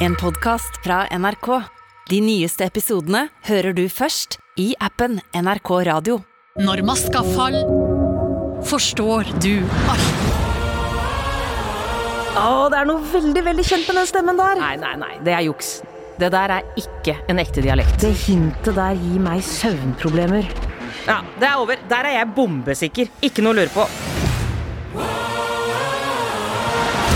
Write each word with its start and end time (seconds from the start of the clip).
En 0.00 0.14
podkast 0.16 0.80
fra 0.84 1.02
NRK. 1.18 1.46
De 2.08 2.20
nyeste 2.24 2.64
episodene 2.64 3.26
hører 3.44 3.74
du 3.76 3.82
først 3.92 4.38
i 4.56 4.70
appen 4.80 5.18
NRK 5.36 5.70
Radio. 5.90 6.14
Når 6.56 6.80
maska 6.88 7.20
faller, 7.34 7.68
forstår 8.64 9.28
du 9.44 9.60
alt. 9.92 10.08
Å, 12.40 12.70
det 12.72 12.78
er 12.80 12.88
noe 12.88 13.04
veldig, 13.12 13.42
veldig 13.44 13.66
kjent 13.68 13.90
med 13.90 14.00
den 14.00 14.08
stemmen 14.08 14.40
der. 14.40 14.60
Nei, 14.62 14.74
nei, 14.80 14.94
nei, 15.02 15.14
det 15.26 15.34
er 15.36 15.44
juks. 15.50 15.82
Det 16.20 16.30
der 16.32 16.54
er 16.56 16.70
ikke 16.80 17.18
en 17.28 17.42
ekte 17.42 17.60
dialekt. 17.64 18.00
Det 18.00 18.14
hintet 18.24 18.76
der 18.80 18.96
gir 18.96 19.20
meg 19.20 19.44
søvnproblemer. 19.44 20.48
Ja, 21.04 21.20
det 21.36 21.48
er 21.50 21.60
over. 21.60 21.82
Der 21.92 22.08
er 22.08 22.16
jeg 22.22 22.32
bombesikker. 22.36 23.12
Ikke 23.20 23.44
noe 23.44 23.52
å 23.52 23.60
lure 23.60 23.74
på. 23.76 23.84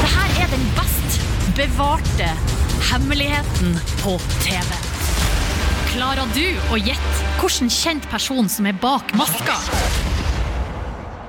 Det 0.03 0.13
her 0.19 0.43
er 0.45 0.53
den 0.53 0.69
best 0.77 1.23
bevarte 1.57 2.29
hemmeligheten 2.95 3.75
på 4.05 4.13
TV. 4.45 4.75
Klarer 5.91 6.29
du 6.31 6.45
å 6.71 6.77
gjette 6.79 7.31
hvilken 7.41 7.71
kjent 7.73 8.05
person 8.07 8.47
som 8.51 8.69
er 8.71 8.77
bak 8.79 9.11
maska? 9.19 9.57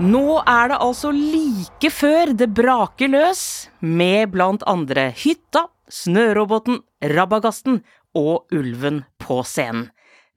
Nå 0.05 0.43
er 0.45 0.69
det 0.69 0.77
altså 0.85 1.09
like 1.15 1.89
før 1.89 2.35
det 2.37 2.51
braker 2.53 3.09
løs, 3.09 3.41
med 3.81 4.35
blant 4.35 4.61
andre 4.69 5.07
Hytta, 5.17 5.65
Snøroboten, 5.89 6.83
Rabagasten 7.15 7.79
og 8.13 8.45
Ulven 8.53 9.01
på 9.17 9.41
scenen. 9.41 9.87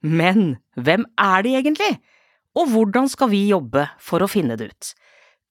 Men 0.01 0.55
hvem 0.81 1.05
er 1.21 1.45
de 1.45 1.57
egentlig? 1.59 1.91
Og 2.57 2.71
hvordan 2.73 3.09
skal 3.11 3.29
vi 3.35 3.43
jobbe 3.51 3.85
for 4.01 4.25
å 4.25 4.31
finne 4.31 4.57
det 4.57 4.71
ut? 4.71 4.93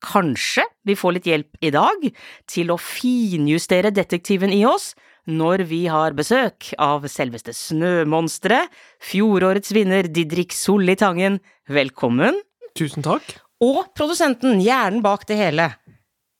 Kanskje 0.02 0.66
vi 0.86 0.98
får 0.98 1.20
litt 1.20 1.30
hjelp 1.30 1.62
i 1.62 1.70
dag 1.74 2.10
til 2.50 2.74
å 2.74 2.82
finjustere 2.82 3.94
detektiven 3.94 4.50
i 4.54 4.64
oss 4.66 4.96
når 5.28 5.64
vi 5.68 5.82
har 5.92 6.16
besøk 6.16 6.72
av 6.80 7.04
selveste 7.12 7.52
Snømonsteret, 7.56 8.72
fjorårets 9.04 9.74
vinner 9.76 10.08
Didrik 10.08 10.56
Solli 10.56 10.96
Tangen. 10.98 11.38
Velkommen. 11.68 12.40
Tusen 12.78 13.04
takk. 13.04 13.36
Og 13.64 13.90
produsenten, 13.98 14.62
hjernen 14.62 15.02
bak 15.04 15.26
det 15.28 15.38
hele, 15.40 15.72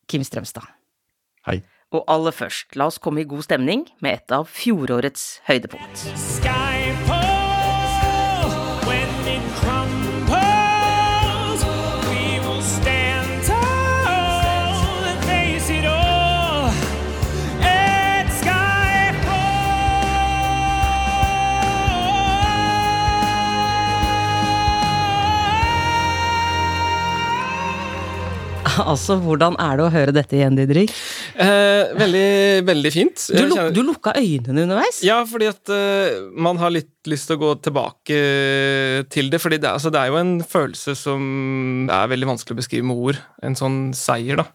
Kim 0.08 0.24
Strømstad. 0.24 0.66
Hei. 1.48 1.60
Og 1.92 2.04
aller 2.08 2.34
først, 2.36 2.76
la 2.76 2.88
oss 2.90 3.00
komme 3.00 3.24
i 3.24 3.28
god 3.28 3.46
stemning 3.46 3.86
med 4.04 4.20
et 4.20 4.36
av 4.36 4.48
fjorårets 4.52 5.40
høydepunkt. 5.48 6.04
sky 6.16 7.27
Altså, 28.88 29.18
hvordan 29.22 29.56
er 29.60 29.78
det 29.78 29.84
å 29.86 29.90
høre 29.92 30.14
dette 30.16 30.38
igjen, 30.38 30.56
Didrik? 30.58 30.92
Eh, 31.36 31.92
veldig, 31.98 32.28
veldig 32.68 32.92
fint. 32.94 33.24
Du, 33.30 33.42
luk, 33.44 33.56
kjenner- 33.56 33.74
du 33.76 33.82
lukka 33.86 34.14
øynene 34.18 34.64
underveis? 34.66 35.00
Ja, 35.06 35.20
fordi 35.28 35.50
at 35.50 35.72
uh, 35.72 36.28
man 36.34 36.60
har 36.62 36.72
litt 36.74 36.92
lyst 37.08 37.28
til 37.30 37.38
å 37.38 37.42
gå 37.42 37.52
tilbake 37.64 38.18
til 39.12 39.30
det. 39.32 39.40
fordi 39.40 39.60
det, 39.62 39.70
altså, 39.70 39.92
det 39.94 40.00
er 40.02 40.12
jo 40.12 40.20
en 40.20 40.34
følelse 40.44 40.96
som 40.98 41.88
er 41.92 42.10
veldig 42.14 42.28
vanskelig 42.34 42.56
å 42.56 42.62
beskrive 42.62 42.88
med 42.88 43.04
ord. 43.10 43.20
En 43.44 43.56
sånn 43.58 43.78
seier, 43.96 44.40
da. 44.42 44.48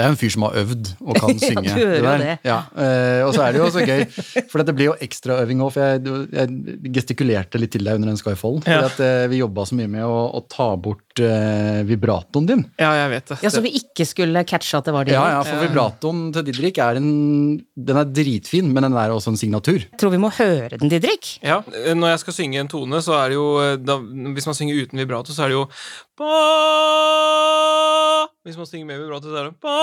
Det 0.00 0.06
er 0.06 0.08
jo 0.08 0.14
en 0.16 0.20
fyr 0.20 0.32
som 0.32 0.44
har 0.46 0.54
øvd 0.62 0.90
og 1.04 1.18
kan 1.20 1.38
synge. 1.44 1.64
Ja, 1.68 1.74
du 1.76 1.80
hører 1.84 1.92
det, 1.92 2.04
der. 2.08 2.24
det. 2.24 2.36
Ja, 2.48 2.58
Uh, 2.80 3.26
og 3.26 3.34
så 3.34 3.42
er 3.44 3.52
det 3.52 3.58
jo 3.60 3.64
også 3.66 3.82
gøy, 3.84 4.02
for 4.48 4.62
det 4.64 4.72
blir 4.78 4.86
jo 4.88 4.92
ekstraøving 5.04 5.60
òg. 5.60 5.72
For 5.74 5.82
jeg, 5.84 6.22
jeg 6.32 6.92
gestikulerte 6.94 7.60
litt 7.60 7.72
til 7.74 7.84
deg 7.84 7.98
under 7.98 8.08
den 8.12 8.18
Skyfall. 8.20 8.60
For 8.64 8.86
at, 8.88 9.00
uh, 9.02 9.24
vi 9.28 9.40
jobba 9.42 9.66
så 9.68 9.76
mye 9.76 9.90
med 9.90 10.04
å, 10.06 10.16
å 10.38 10.40
ta 10.48 10.68
bort 10.80 11.20
uh, 11.20 11.80
vibratoen 11.88 12.46
din. 12.48 12.62
Ja, 12.80 12.94
jeg 13.02 13.10
vet 13.12 13.32
det. 13.34 13.38
Ja, 13.44 13.50
Så 13.52 13.60
vi 13.64 13.74
ikke 13.76 14.06
skulle 14.08 14.44
catche 14.48 14.78
at 14.80 14.88
det 14.88 14.94
var 14.96 15.04
det 15.08 15.12
Ja, 15.16 15.26
ja, 15.34 15.42
for 15.44 15.60
vibratoen 15.66 16.22
til 16.36 16.46
Didrik 16.48 16.80
er 16.80 17.00
en 17.00 17.10
Den 17.76 18.00
er 18.00 18.08
dritfin, 18.08 18.70
men 18.72 18.86
den 18.88 18.96
er 18.96 19.12
også 19.12 19.34
en 19.34 19.40
signatur. 19.40 19.82
Jeg 19.84 20.00
tror 20.00 20.14
vi 20.14 20.22
må 20.22 20.30
høre 20.38 20.78
den, 20.80 20.88
Didrik. 20.92 21.34
Ja, 21.44 21.60
eh, 21.84 21.92
Når 21.98 22.14
jeg 22.14 22.22
skal 22.24 22.38
synge 22.38 22.62
en 22.64 22.70
tone, 22.72 23.02
så 23.04 23.18
er 23.20 23.34
det 23.34 23.38
jo 23.40 23.48
eh, 23.64 23.76
da, 23.82 23.98
Hvis 24.36 24.48
man 24.48 24.56
synger 24.56 24.80
uten 24.86 25.02
vibrato, 25.04 25.34
så 25.36 25.44
er 25.44 25.52
det 25.52 25.58
jo 25.60 25.66
ba. 26.20 26.32
Hvis 28.46 28.56
man 28.56 28.66
synger 28.68 28.86
med 28.88 29.02
vibrato, 29.02 29.28
så 29.28 29.36
er 29.42 29.50
det 29.50 29.56
ba. 29.60 29.76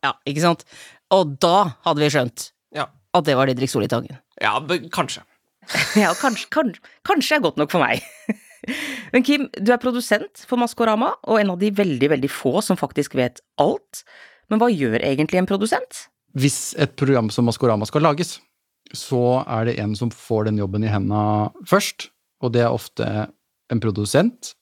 Ja, 0.00 0.14
ikke 0.28 0.44
sant? 0.44 0.64
Og 1.12 1.34
da 1.42 1.72
hadde 1.84 2.02
vi 2.02 2.10
skjønt 2.12 2.50
Ja, 2.76 2.86
at 3.16 3.26
det 3.26 3.36
var 3.36 3.50
Didrik 3.50 3.72
Solitangen. 3.72 4.20
Ja 4.40 4.56
kanskje. 4.92 5.24
Ja, 6.00 6.14
kanskje, 6.18 6.48
kanskje, 6.50 6.80
kanskje 7.06 7.36
er 7.36 7.44
godt 7.44 7.58
nok 7.60 7.70
for 7.74 7.82
meg. 7.84 8.02
Men 9.12 9.24
Kim, 9.26 9.48
du 9.54 9.72
er 9.72 9.80
produsent 9.82 10.42
for 10.48 10.60
Maskorama, 10.60 11.14
og 11.28 11.40
en 11.40 11.52
av 11.54 11.60
de 11.60 11.70
veldig, 11.74 12.10
veldig 12.12 12.30
få 12.32 12.60
som 12.64 12.78
faktisk 12.80 13.16
vet 13.18 13.40
alt. 13.60 14.02
Men 14.50 14.60
hva 14.60 14.68
gjør 14.72 14.98
egentlig 15.00 15.40
en 15.40 15.48
produsent? 15.48 16.06
Hvis 16.38 16.74
et 16.78 16.94
program 16.98 17.30
som 17.34 17.48
Maskorama 17.48 17.88
skal 17.88 18.04
lages, 18.06 18.38
så 18.94 19.40
er 19.46 19.68
det 19.68 19.76
en 19.82 19.94
som 19.98 20.10
får 20.14 20.48
den 20.48 20.58
jobben 20.60 20.84
i 20.86 20.90
henda 20.90 21.50
først, 21.68 22.08
og 22.42 22.54
det 22.54 22.64
er 22.64 22.74
ofte 22.74 23.06
en 23.70 23.82
produsent 23.82 24.54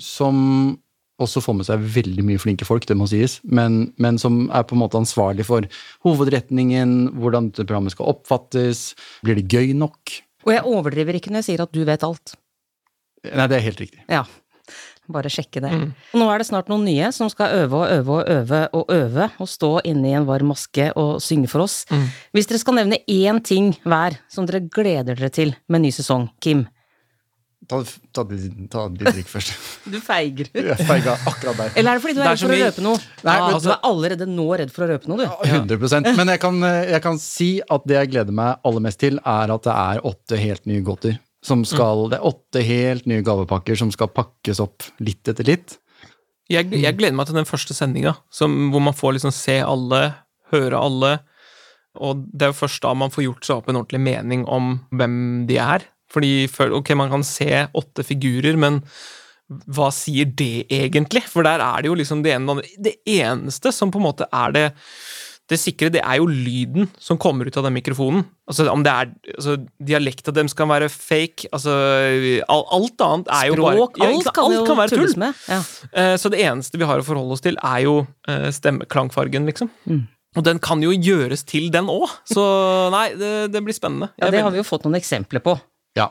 som 0.00 0.78
også 1.24 1.42
får 1.44 1.56
med 1.58 1.68
seg 1.68 1.86
veldig 1.96 2.26
mye 2.26 2.42
flinke 2.42 2.68
folk, 2.68 2.86
det 2.88 2.96
må 2.98 3.08
sies, 3.10 3.38
men, 3.44 3.92
men 4.02 4.20
som 4.20 4.44
er 4.50 4.66
på 4.66 4.76
en 4.76 4.82
måte 4.82 5.00
ansvarlig 5.00 5.46
for 5.48 5.66
hovedretningen, 6.06 7.14
hvordan 7.18 7.50
dette 7.50 7.66
programmet 7.66 7.96
skal 7.96 8.12
oppfattes, 8.14 8.92
blir 9.24 9.40
det 9.40 9.48
gøy 9.50 9.74
nok? 9.78 10.18
Og 10.46 10.54
jeg 10.56 10.66
overdriver 10.66 11.18
ikke 11.18 11.32
når 11.32 11.42
jeg 11.42 11.52
sier 11.52 11.64
at 11.64 11.74
du 11.74 11.82
vet 11.86 12.06
alt. 12.06 12.36
Nei, 13.22 13.46
det 13.46 13.58
er 13.58 13.66
helt 13.68 13.82
riktig. 13.84 14.02
Ja, 14.10 14.24
bare 15.12 15.30
sjekke 15.32 15.62
det. 15.62 15.70
Nå 16.14 16.26
er 16.30 16.40
det 16.40 16.48
snart 16.48 16.70
noen 16.70 16.84
nye 16.86 17.10
som 17.14 17.30
skal 17.30 17.54
øve 17.64 17.82
og 17.82 17.90
øve 17.90 18.18
og 18.18 18.28
øve 18.30 18.60
og 18.78 18.92
øve, 18.94 19.30
og 19.42 19.50
stå 19.50 19.72
inne 19.88 20.10
i 20.10 20.14
en 20.18 20.28
varm 20.28 20.52
maske 20.52 20.90
og 20.98 21.16
synge 21.22 21.50
for 21.50 21.64
oss. 21.66 21.82
Hvis 22.34 22.50
dere 22.50 22.62
skal 22.62 22.78
nevne 22.78 23.02
én 23.10 23.42
ting 23.44 23.72
hver 23.82 24.18
som 24.32 24.46
dere 24.48 24.64
gleder 24.66 25.18
dere 25.18 25.32
til 25.34 25.54
med 25.68 25.84
ny 25.86 25.92
sesong, 25.94 26.30
Kim? 26.42 26.66
Ta, 27.72 27.78
ta, 28.12 28.24
ta 28.74 28.82
Didrik 28.92 29.28
først. 29.30 29.54
Du 29.92 29.96
feiger. 30.04 30.50
Jeg 30.72 30.76
feiga 30.84 31.14
akkurat 31.30 31.56
der. 31.56 31.72
Eller 31.80 31.94
er 31.94 32.00
det 32.00 32.04
fordi 32.04 32.16
du 32.18 32.22
er 32.22 32.28
Det 32.28 32.28
er 32.28 32.36
redd 32.36 32.44
for 32.44 32.52
å 32.52 32.60
røpe 32.68 32.84
noe? 32.84 33.00
Nei, 33.24 33.34
ja, 33.38 33.46
men- 33.46 33.56
altså, 33.56 33.64
du 33.64 33.72
er 33.74 33.90
allerede 33.90 34.28
nå 34.28 34.46
redd 34.60 34.74
for 34.74 34.84
å 34.84 34.90
røpe 34.92 35.08
noe, 35.12 35.24
du. 35.24 35.48
100 35.48 36.16
Men 36.20 36.32
jeg 36.34 36.42
kan, 36.44 36.60
jeg 36.92 37.02
kan 37.08 37.20
si 37.22 37.50
at 37.64 37.86
det 37.88 37.96
jeg 38.02 38.12
gleder 38.12 38.36
meg 38.42 38.60
aller 38.68 38.84
mest 38.84 39.00
til, 39.00 39.20
er 39.24 39.54
at 39.56 39.68
det 39.68 39.76
er 39.88 40.04
åtte 40.12 40.40
helt 40.42 40.66
nye 40.68 40.84
godter. 40.84 41.18
Som 41.42 41.64
skal, 41.66 42.04
Det 42.12 42.20
er 42.20 42.28
åtte 42.28 42.60
helt 42.62 43.08
nye 43.10 43.24
gavepakker 43.26 43.74
som 43.80 43.90
skal 43.90 44.12
pakkes 44.14 44.60
opp 44.62 44.84
litt 45.02 45.26
etter 45.32 45.48
litt. 45.48 45.78
Jeg, 46.52 46.68
jeg 46.70 46.96
gleder 46.98 47.16
meg 47.16 47.26
til 47.30 47.38
den 47.40 47.48
første 47.48 47.74
sendinga, 47.74 48.12
hvor 48.36 48.82
man 48.84 48.94
får 48.94 49.16
liksom 49.16 49.32
se 49.34 49.56
alle, 49.64 50.02
høre 50.52 50.78
alle. 50.78 51.12
Og 52.02 52.22
det 52.32 52.46
er 52.46 52.52
jo 52.52 52.60
først 52.60 52.84
da 52.84 52.92
man 52.96 53.10
får 53.12 53.24
gjort 53.26 53.48
seg 53.48 53.58
opp 53.58 53.68
en 53.72 53.80
ordentlig 53.80 54.00
mening 54.04 54.44
om 54.48 54.74
hvem 54.94 55.16
de 55.48 55.58
er. 55.60 55.84
Fordi 56.12 56.46
ok, 56.78 56.94
man 56.98 57.10
kan 57.12 57.24
se 57.26 57.66
åtte 57.72 58.04
figurer, 58.06 58.58
men 58.60 58.82
hva 59.72 59.90
sier 59.92 60.28
det 60.38 60.66
egentlig? 60.72 61.24
For 61.28 61.44
der 61.44 61.60
er 61.64 61.82
det 61.82 61.90
jo 61.90 61.98
liksom 61.98 62.22
det 62.24 62.36
ene 62.36 62.60
det 62.80 62.96
eneste 63.08 63.72
som 63.74 63.92
på 63.92 64.00
en 64.00 64.06
måte 64.10 64.28
er 64.32 64.54
det 64.56 64.66
det 65.50 65.58
sikre, 65.60 65.90
det 65.92 66.00
er 66.00 66.20
jo 66.20 66.28
lyden 66.30 66.86
som 67.02 67.18
kommer 67.20 67.48
ut 67.50 67.56
av 67.58 67.66
den 67.66 67.74
mikrofonen. 67.74 68.22
Altså 68.48 68.68
Om 68.72 68.84
det 68.86 68.92
er 68.92 69.10
altså, 69.34 69.56
Dialekta 69.84 70.32
deres 70.32 70.54
kan 70.56 70.70
være 70.70 70.88
fake. 70.92 71.50
Altså 71.52 71.74
Alt 72.46 73.04
annet 73.04 73.28
er 73.34 73.50
jo 73.50 73.58
bare 73.58 73.74
Språk, 73.76 73.98
alt 74.06 74.30
kan 74.30 74.46
alt 74.46 74.70
kan 74.70 74.80
være 74.80 74.94
tull. 74.94 75.12
med. 75.20 75.42
Ja. 75.50 75.58
Eh, 75.92 76.14
Så 76.16 76.30
det 76.32 76.40
eneste 76.46 76.78
vi 76.80 76.88
har 76.88 77.02
å 77.02 77.04
forholde 77.06 77.36
oss 77.36 77.44
til, 77.44 77.58
er 77.58 77.82
jo 77.84 77.98
eh, 78.28 78.48
stemmeklangfargen, 78.54 79.44
liksom. 79.50 79.68
Mm. 79.90 80.06
Og 80.38 80.46
den 80.46 80.62
kan 80.64 80.80
jo 80.80 80.94
gjøres 80.94 81.42
til, 81.44 81.68
den 81.74 81.90
òg. 81.92 82.08
Så 82.24 82.42
nei, 82.94 83.10
det, 83.20 83.52
det 83.52 83.60
blir 83.66 83.76
spennende. 83.76 84.08
ja, 84.22 84.30
det 84.32 84.40
har 84.40 84.54
vi 84.54 84.62
jo 84.62 84.64
fått 84.64 84.86
noen 84.86 84.96
eksempler 84.96 85.42
på. 85.44 85.58
Ja. 85.98 86.08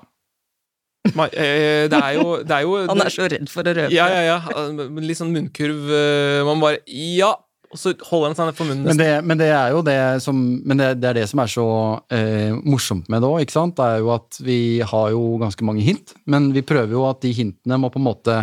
Ma- 1.17 1.29
eh, 1.33 1.87
Det 1.89 1.97
er 1.97 2.13
jo, 2.19 2.43
det 2.45 2.51
er 2.57 2.61
jo 2.67 2.75
Han 2.91 3.01
er 3.01 3.09
så 3.13 3.25
redd 3.31 3.49
for 3.49 3.65
å 3.65 3.73
røpe. 3.77 3.93
Ja, 3.95 4.09
ja, 4.13 4.35
ja. 4.35 4.67
Litt 5.01 5.17
sånn 5.17 5.33
munnkurv. 5.33 5.87
eh, 5.89 6.43
Man 6.47 6.61
bare 6.61 6.83
Ja! 6.87 7.33
Og 7.71 7.79
så 7.79 7.93
holder 8.03 8.33
han 8.33 8.35
seg 8.35 8.57
for 8.57 8.67
munnen. 8.67 8.83
Men 8.83 8.97
det, 8.99 9.05
men 9.23 9.39
det 9.39 9.47
er 9.55 9.69
jo 9.71 9.79
det 9.87 9.93
som 10.19 10.35
Men 10.67 10.75
det, 10.81 10.89
det 10.99 11.07
er 11.07 11.13
det 11.21 11.29
som 11.31 11.39
er 11.39 11.47
så 11.53 11.63
eh, 12.11 12.51
morsomt 12.67 13.07
med 13.07 13.23
det 13.23 13.29
òg, 13.29 13.45
ikke 13.45 13.55
sant. 13.55 13.77
Det 13.79 13.85
er 13.87 14.01
jo 14.03 14.09
at 14.11 14.39
vi 14.43 14.57
har 14.83 15.13
jo 15.13 15.21
ganske 15.39 15.63
mange 15.63 15.79
hint, 15.85 16.11
men 16.27 16.49
vi 16.51 16.65
prøver 16.67 16.91
jo 16.97 17.05
at 17.07 17.21
de 17.23 17.31
hintene 17.31 17.79
må 17.79 17.87
på 17.93 18.01
en 18.01 18.07
måte 18.09 18.35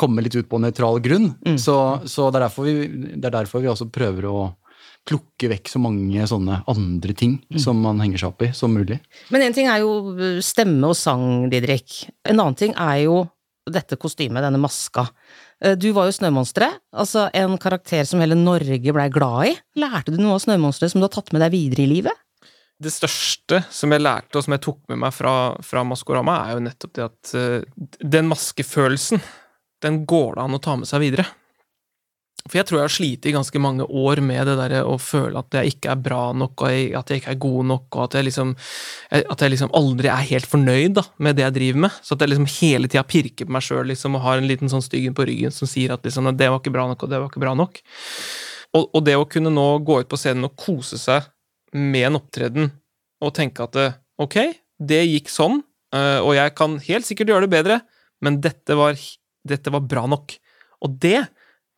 komme 0.00 0.24
litt 0.24 0.32
ut 0.40 0.48
på 0.48 0.62
nøytral 0.64 0.96
grunn. 1.04 1.28
Så, 1.60 1.76
så 2.08 2.30
det, 2.32 2.40
er 2.40 2.56
vi, 2.64 2.74
det 3.20 3.28
er 3.28 3.36
derfor 3.42 3.60
vi 3.60 3.68
også 3.68 3.90
prøver 3.92 4.30
å 4.32 4.38
plukke 5.10 5.50
vekk 5.50 5.72
så 5.72 5.80
mange 5.82 6.22
sånne 6.30 6.60
andre 6.70 7.14
ting 7.18 7.40
som 7.58 7.80
man 7.82 7.98
henger 8.02 8.22
seg 8.22 8.30
opp 8.30 8.44
i, 8.46 8.52
som 8.54 8.70
mulig. 8.76 9.00
Men 9.34 9.42
en 9.48 9.56
ting 9.56 9.66
er 9.70 9.82
jo 9.82 10.38
stemme 10.44 10.92
og 10.92 10.94
sang, 10.98 11.48
Didrik. 11.50 12.04
En 12.30 12.38
annen 12.38 12.58
ting 12.58 12.76
er 12.78 13.02
jo 13.08 13.24
dette 13.70 13.98
kostymet, 14.00 14.42
denne 14.42 14.60
maska. 14.62 15.08
Eh, 15.62 15.76
Du 15.78 15.90
var 15.96 16.08
jo 16.08 16.14
Snømonsteret, 16.16 16.80
altså 16.94 17.28
en 17.36 17.58
karakter 17.60 18.06
som 18.08 18.22
hele 18.22 18.38
Norge 18.38 18.94
blei 18.94 19.08
glad 19.12 19.50
i. 19.50 19.54
Lærte 19.82 20.14
du 20.14 20.18
noe 20.22 20.38
av 20.38 20.44
Snømonsteret 20.46 20.94
som 20.94 21.02
du 21.02 21.06
har 21.06 21.14
tatt 21.14 21.34
med 21.34 21.44
deg 21.44 21.54
videre 21.54 21.84
i 21.84 21.90
livet? 21.90 22.26
Det 22.80 22.92
største 22.94 23.60
som 23.68 23.92
jeg 23.92 24.00
lærte, 24.00 24.38
og 24.38 24.46
som 24.46 24.54
jeg 24.56 24.64
tok 24.64 24.78
med 24.88 25.02
meg 25.02 25.12
fra, 25.12 25.34
fra 25.60 25.82
Maskorama, 25.84 26.38
er 26.46 26.56
jo 26.56 26.64
nettopp 26.64 26.94
det 26.96 27.04
at 27.04 27.32
uh, 27.36 27.90
den 28.00 28.30
maskefølelsen, 28.30 29.20
den 29.84 30.04
går 30.08 30.38
det 30.38 30.46
an 30.46 30.56
å 30.56 30.62
ta 30.64 30.78
med 30.80 30.88
seg 30.88 31.04
videre. 31.04 31.26
For 32.50 32.58
jeg 32.58 32.66
tror 32.66 32.80
jeg 32.80 32.88
har 32.88 32.92
slitt 32.92 33.26
i 33.30 33.32
ganske 33.34 33.60
mange 33.62 33.84
år 33.86 34.18
med 34.26 34.48
det 34.48 34.56
derre 34.58 34.80
å 34.82 34.96
føle 34.98 35.38
at 35.38 35.54
jeg 35.54 35.76
ikke 35.76 35.92
er 35.92 36.00
bra 36.02 36.22
nok, 36.34 36.64
og 36.66 36.96
at 36.98 37.12
jeg 37.12 37.22
ikke 37.22 37.34
er 37.36 37.40
god 37.44 37.68
nok, 37.70 37.86
og 37.94 38.02
at 38.08 38.16
jeg 38.18 38.26
liksom 38.26 38.54
At 39.20 39.42
jeg 39.42 39.54
liksom 39.54 39.70
aldri 39.74 40.10
er 40.10 40.26
helt 40.32 40.50
fornøyd 40.50 40.96
da, 40.98 41.04
med 41.18 41.38
det 41.38 41.46
jeg 41.46 41.56
driver 41.56 41.84
med. 41.86 41.98
Så 42.02 42.14
at 42.14 42.24
jeg 42.24 42.32
liksom 42.32 42.50
hele 42.58 42.90
tida 42.90 43.06
pirker 43.06 43.46
på 43.46 43.54
meg 43.54 43.64
sjøl 43.66 43.86
liksom, 43.90 44.18
og 44.18 44.24
har 44.26 44.40
en 44.40 44.50
liten 44.50 44.70
sånn 44.72 44.84
styggen 44.84 45.14
på 45.14 45.26
ryggen 45.30 45.54
som 45.54 45.70
sier 45.70 45.94
at 45.94 46.06
liksom, 46.06 46.30
det 46.34 46.50
var 46.50 46.58
ikke 46.62 46.74
bra 46.74 46.88
nok, 46.90 47.06
og 47.06 47.12
det 47.12 47.22
var 47.22 47.30
ikke 47.30 47.42
bra 47.42 47.54
nok. 47.58 47.80
Og, 48.74 48.84
og 48.94 49.00
det 49.06 49.16
å 49.18 49.26
kunne 49.30 49.50
nå 49.54 49.66
gå 49.86 50.02
ut 50.02 50.10
på 50.10 50.18
scenen 50.18 50.46
og 50.46 50.58
kose 50.58 50.98
seg 51.00 51.26
med 51.74 52.10
en 52.10 52.18
opptreden 52.18 52.70
og 53.22 53.34
tenke 53.36 53.66
at 53.66 53.78
eh, 53.78 53.98
ok, 54.22 54.36
det 54.90 55.02
gikk 55.06 55.30
sånn, 55.30 55.60
eh, 55.94 56.18
og 56.22 56.34
jeg 56.38 56.54
kan 56.58 56.78
helt 56.86 57.06
sikkert 57.06 57.32
gjøre 57.32 57.46
det 57.46 57.54
bedre, 57.54 57.80
men 58.24 58.38
dette 58.42 58.76
var, 58.78 58.98
dette 59.46 59.74
var 59.74 59.84
bra 59.86 60.06
nok. 60.10 60.34
Og 60.86 60.96
det 61.02 61.26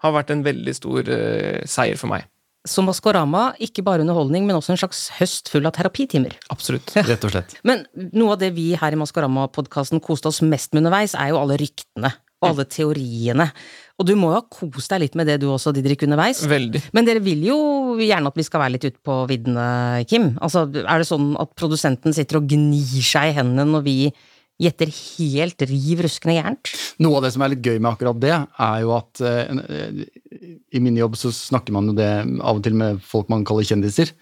har 0.02 0.14
vært 0.16 0.32
en 0.34 0.44
veldig 0.44 0.74
stor 0.76 1.08
uh, 1.08 1.62
seier 1.68 1.98
for 2.00 2.12
meg. 2.12 2.28
Så 2.68 2.82
Maskorama, 2.86 3.48
ikke 3.58 3.82
bare 3.82 4.04
underholdning, 4.04 4.44
men 4.46 4.54
også 4.54 4.76
en 4.76 4.78
slags 4.78 5.06
høst 5.16 5.50
full 5.50 5.66
av 5.66 5.74
terapitimer. 5.74 6.36
Absolutt. 6.54 6.92
Rett 6.94 7.24
og 7.26 7.32
slett. 7.34 7.56
Men 7.66 7.82
noe 8.14 8.36
av 8.36 8.42
det 8.42 8.52
vi 8.54 8.68
her 8.78 8.94
i 8.94 9.00
Maskorama-podkasten 9.00 10.02
koste 10.04 10.30
oss 10.30 10.38
mest 10.46 10.70
med 10.70 10.84
underveis, 10.84 11.16
er 11.18 11.32
jo 11.32 11.40
alle 11.40 11.58
ryktene 11.58 12.12
og 12.42 12.48
alle 12.52 12.66
teoriene. 12.70 13.48
Og 13.98 14.06
du 14.06 14.14
må 14.18 14.30
jo 14.32 14.38
ha 14.40 14.44
kost 14.50 14.94
deg 14.94 15.04
litt 15.04 15.18
med 15.18 15.28
det 15.30 15.40
du 15.42 15.48
også, 15.50 15.72
Didrik, 15.74 16.04
underveis. 16.06 16.42
Veldig. 16.50 16.84
Men 16.94 17.06
dere 17.06 17.22
vil 17.22 17.42
jo 17.46 17.58
gjerne 18.02 18.30
at 18.30 18.38
vi 18.38 18.46
skal 18.46 18.62
være 18.64 18.76
litt 18.76 18.86
ute 18.88 19.02
på 19.04 19.18
viddene, 19.30 19.66
Kim. 20.10 20.32
Altså, 20.42 20.64
er 20.82 21.02
det 21.02 21.08
sånn 21.10 21.32
at 21.42 21.54
produsenten 21.58 22.14
sitter 22.14 22.40
og 22.40 22.46
gnir 22.50 23.02
seg 23.06 23.30
i 23.30 23.36
hendene 23.38 23.68
når 23.74 23.86
vi 23.86 23.96
gjetter 24.62 24.92
helt 24.92 25.64
riv 25.68 26.02
ruskende 26.06 26.36
gærent? 26.38 26.72
Noe 27.02 27.18
av 27.18 27.26
det 27.26 27.32
som 27.34 27.44
er 27.44 27.54
litt 27.54 27.66
gøy 27.66 27.78
med 27.78 27.90
akkurat 27.92 28.22
det, 28.22 28.34
er 28.66 28.78
jo 28.84 28.94
at 28.96 29.22
uh, 29.24 30.02
i 30.72 30.82
min 30.82 30.96
jobb 30.98 31.18
så 31.20 31.32
snakker 31.34 31.74
man 31.74 31.90
jo 31.90 31.96
det 31.98 32.10
av 32.40 32.58
og 32.58 32.64
til 32.64 32.76
med 32.78 33.02
folk 33.06 33.30
man 33.32 33.46
kaller 33.48 33.66
kjendiser. 33.68 34.12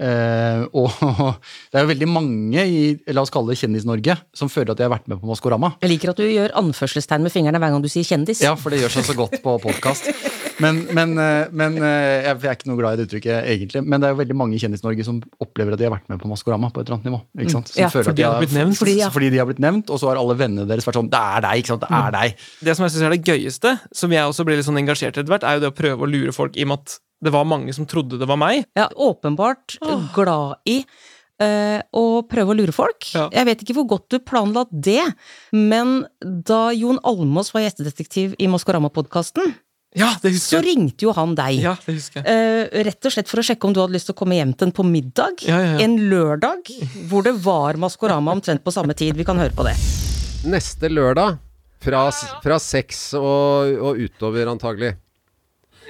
Uh, 0.00 0.64
og 0.72 0.88
det 1.70 1.78
er 1.78 1.84
jo 1.84 1.92
veldig 1.92 2.10
mange 2.10 2.64
i 2.64 2.84
la 3.12 3.24
oss 3.24 3.32
kalle 3.32 3.52
det 3.52 3.60
Kjendis-Norge 3.60 4.16
som 4.36 4.50
føler 4.52 4.72
at 4.72 4.80
de 4.80 4.88
har 4.88 4.94
vært 4.94 5.10
med 5.12 5.20
på 5.20 5.28
Maskorama. 5.30 5.74
Jeg 5.84 5.94
liker 5.94 6.14
at 6.14 6.22
du 6.22 6.26
gjør 6.26 6.56
anførselstegn 6.62 7.26
med 7.26 7.34
fingrene 7.34 7.60
hver 7.62 7.74
gang 7.74 7.84
du 7.84 7.90
sier 7.92 8.08
kjendis. 8.08 8.42
Ja, 8.44 8.56
for 8.58 8.72
det 8.72 8.82
gjør 8.82 8.96
seg 8.98 9.10
så 9.12 9.18
godt 9.24 9.38
på 9.44 9.58
podkast. 9.68 10.10
Men, 10.60 10.82
men, 10.92 11.14
eh, 11.18 11.50
men 11.54 11.76
eh, 11.80 12.26
jeg 12.26 12.38
er 12.42 12.56
ikke 12.56 12.68
noe 12.70 12.78
glad 12.80 12.96
i 12.96 13.00
det 13.00 13.06
uttrykket, 13.08 13.48
egentlig. 13.52 13.82
Men 13.86 14.02
det 14.02 14.08
er 14.08 14.14
jo 14.14 14.18
veldig 14.20 14.36
mange 14.38 14.56
i 14.56 14.60
Kjendis-Norge 14.62 15.06
som 15.06 15.20
opplever 15.42 15.76
at 15.76 15.80
de 15.80 15.86
har 15.86 15.94
vært 15.94 16.10
med 16.12 16.20
på 16.22 16.30
Maskorama 16.30 16.72
på 16.72 16.82
et 16.82 16.88
eller 16.88 16.98
annet 16.98 17.08
nivå. 17.10 17.20
Ikke 17.38 17.54
sant? 17.54 17.72
Ja, 17.78 17.90
fordi 17.92 18.16
de 18.18 18.26
har 18.26 18.40
blitt 18.42 18.56
nevnt. 18.56 18.78
Fordi, 18.80 18.96
ja. 19.00 19.12
fordi 19.14 19.30
de 19.32 19.40
har 19.40 19.48
blitt 19.48 19.62
nevnt, 19.62 19.92
og 19.92 20.02
så 20.02 20.10
har 20.10 20.20
alle 20.20 20.36
vennene 20.40 20.66
deres 20.68 20.88
vært 20.88 21.00
sånn 21.00 21.12
Det 21.12 21.22
er 21.36 21.46
deg, 21.46 21.62
ikke 21.62 21.74
sant. 21.74 21.86
Det 21.86 22.02
er 22.02 22.18
deg. 22.18 22.44
Det 22.68 22.76
som 22.76 22.86
jeg 22.86 22.96
synes 22.96 23.06
er 23.08 23.16
det 23.16 23.32
gøyeste, 23.32 23.74
som 24.02 24.18
jeg 24.18 24.34
også 24.34 24.46
ble 24.48 24.58
litt 24.58 24.68
sånn 24.68 24.82
engasjert 24.82 25.16
i 25.16 25.22
etter 25.22 25.32
hvert, 25.32 25.48
er 25.48 25.58
jo 25.58 25.64
det 25.64 25.72
å 25.72 25.78
prøve 25.78 26.06
å 26.06 26.10
lure 26.10 26.36
folk 26.36 26.58
i 26.58 26.66
og 26.66 26.72
med 26.72 26.84
at 26.84 27.00
det 27.22 27.30
var 27.30 27.46
mange 27.46 27.74
som 27.74 27.86
trodde 27.86 28.18
det 28.18 28.26
var 28.26 28.40
meg. 28.40 28.66
Ja, 28.78 28.88
åpenbart 28.90 29.78
glad 30.16 30.58
i 30.68 30.82
og 31.42 31.88
å 31.98 32.22
prøve 32.30 32.52
å 32.52 32.54
lure 32.54 32.70
folk. 32.70 33.02
Ja. 33.16 33.24
Jeg 33.34 33.48
vet 33.48 33.62
ikke 33.64 33.74
hvor 33.80 33.86
godt 33.96 34.12
du 34.14 34.20
planla 34.22 34.62
det, 34.70 35.00
men 35.50 36.04
da 36.22 36.68
Jon 36.70 37.00
Almås 37.02 37.50
var 37.50 37.64
gjestedetektiv 37.64 38.36
i 38.38 38.46
Maskorama-podkasten, 38.52 39.56
Ja, 39.98 40.08
det 40.22 40.30
så 40.32 40.36
husker 40.36 40.56
jeg. 40.56 40.64
ringte 40.70 41.04
jo 41.04 41.12
han 41.16 41.34
deg. 41.36 41.58
Ja, 41.60 41.74
det 41.84 41.94
husker 41.98 42.22
jeg. 42.22 42.24
Uh, 42.32 42.82
rett 42.88 43.08
og 43.08 43.12
slett 43.12 43.28
for 43.28 43.42
å 43.42 43.44
sjekke 43.44 43.68
om 43.68 43.74
du 43.76 43.80
hadde 43.82 43.92
lyst 43.96 44.08
til 44.08 44.16
å 44.16 44.20
komme 44.22 44.38
hjem 44.38 44.54
til 44.56 44.70
en 44.70 44.74
på 44.78 44.86
middag. 44.88 45.42
Ja, 45.44 45.58
ja, 45.60 45.72
ja. 45.74 45.80
En 45.84 45.98
lørdag 46.08 46.70
hvor 47.10 47.26
det 47.26 47.34
var 47.44 47.76
Maskorama 47.80 48.32
omtrent 48.32 48.64
på 48.64 48.72
samme 48.72 48.96
tid. 48.96 49.18
Vi 49.20 49.26
kan 49.28 49.40
høre 49.40 49.52
på 49.52 49.66
det. 49.68 49.74
Neste 50.48 50.88
lørdag 50.88 51.36
fra, 51.84 52.06
fra 52.42 52.58
seks 52.62 53.10
og, 53.18 53.76
og 53.84 54.00
utover, 54.00 54.48
antagelig. 54.54 54.94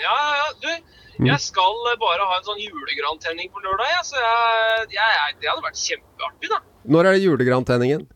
Ja, 0.00 0.16
ja, 0.16 0.34
ja. 0.40 0.48
Du, 0.62 1.26
jeg 1.28 1.38
skal 1.44 1.78
bare 2.00 2.26
ha 2.26 2.38
en 2.40 2.46
sånn 2.46 2.58
julegrantenning 2.58 3.52
på 3.54 3.62
lørdag, 3.62 3.86
ja, 3.92 4.00
Så 4.06 4.18
jeg, 4.18 4.88
jeg, 4.96 5.16
jeg, 5.18 5.36
det 5.42 5.50
hadde 5.52 5.66
vært 5.68 5.82
kjempeartig, 5.82 6.50
da. 6.50 6.58
Når 6.90 7.06
er 7.06 7.16
det 7.16 7.22
julegrantenningen? 7.26 8.06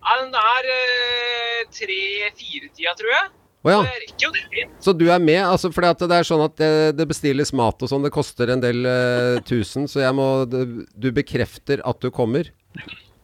Ja, 0.00 0.16
Den 0.24 0.34
er 0.40 0.70
eh, 0.74 1.60
tre-fire-tida, 1.76 2.96
tror 2.98 3.12
jeg. 3.14 3.28
Å 3.60 3.72
ja. 3.74 3.80
Så 3.82 3.90
jeg 3.90 4.02
rekker 4.06 4.24
jo 4.24 4.32
det 4.32 4.42
fint. 4.54 4.72
Så 4.80 4.94
du 4.96 5.04
er 5.12 5.20
med? 5.20 5.40
Altså, 5.44 5.68
at 5.68 6.02
det 6.08 6.16
er 6.16 6.26
sånn 6.26 6.44
at 6.46 6.56
det, 6.56 6.70
det 6.96 7.06
bestilles 7.10 7.52
mat 7.56 7.84
og 7.84 7.90
sånn. 7.92 8.06
Det 8.06 8.12
koster 8.14 8.54
en 8.54 8.62
del 8.62 8.88
eh, 8.88 9.36
tusen, 9.50 9.88
så 9.90 10.00
jeg 10.04 10.16
må 10.16 10.26
Du 10.48 11.10
bekrefter 11.16 11.84
at 11.84 12.00
du 12.00 12.08
kommer? 12.14 12.48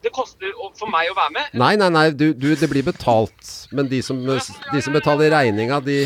Det 0.05 0.13
koster 0.13 0.53
for 0.77 0.93
meg 0.93 1.09
å 1.09 1.17
være 1.17 1.33
med. 1.33 1.57
Nei, 1.57 1.73
nei, 1.81 1.89
nei. 1.93 2.07
Du, 2.13 2.29
du, 2.37 2.51
det 2.55 2.69
blir 2.69 2.85
betalt. 2.85 3.53
Men 3.73 3.89
de 3.89 4.03
som, 4.05 4.19
de 4.21 4.81
som 4.85 4.93
betaler 4.93 5.33
regninga, 5.33 5.81
de, 5.83 6.03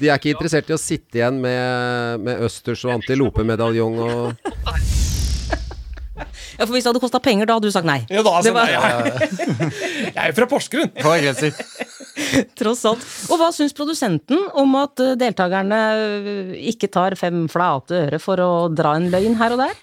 de 0.00 0.08
er 0.08 0.16
ikke 0.16 0.32
interessert 0.32 0.72
i 0.72 0.76
å 0.76 0.80
sitte 0.80 1.20
igjen 1.20 1.42
med, 1.42 2.24
med 2.24 2.46
østers 2.48 2.86
og 2.88 2.96
antilopemedaljong 2.96 4.00
og 4.06 4.56
Ja, 6.60 6.66
For 6.68 6.76
hvis 6.76 6.84
det 6.84 6.90
hadde 6.92 7.00
kosta 7.00 7.20
penger, 7.24 7.48
da 7.48 7.54
hadde 7.56 7.70
du 7.70 7.72
sagt 7.72 7.88
nei. 7.88 8.02
Ja, 8.12 8.20
da, 8.26 8.34
altså, 8.36 8.50
Det 8.50 8.54
var- 8.54 8.68
nei, 8.68 8.74
ja. 8.76 9.70
Jeg 10.14 10.20
er 10.20 10.28
jo 10.28 10.36
fra 10.36 10.48
Porsgrunn! 10.50 10.90
Tross 12.60 12.82
alt. 12.88 13.04
Og 13.32 13.40
hva 13.40 13.48
syns 13.54 13.72
produsenten 13.76 14.42
om 14.60 14.76
at 14.80 15.00
eh, 15.00 15.14
deltakerne 15.20 15.78
eh, 15.96 16.52
ikke 16.72 16.90
tar 16.92 17.16
fem 17.18 17.46
flate 17.50 18.04
øre 18.06 18.20
for 18.22 18.42
å 18.44 18.50
dra 18.72 18.92
en 18.98 19.08
løgn 19.12 19.38
her 19.40 19.56
og 19.56 19.62
der? 19.64 19.74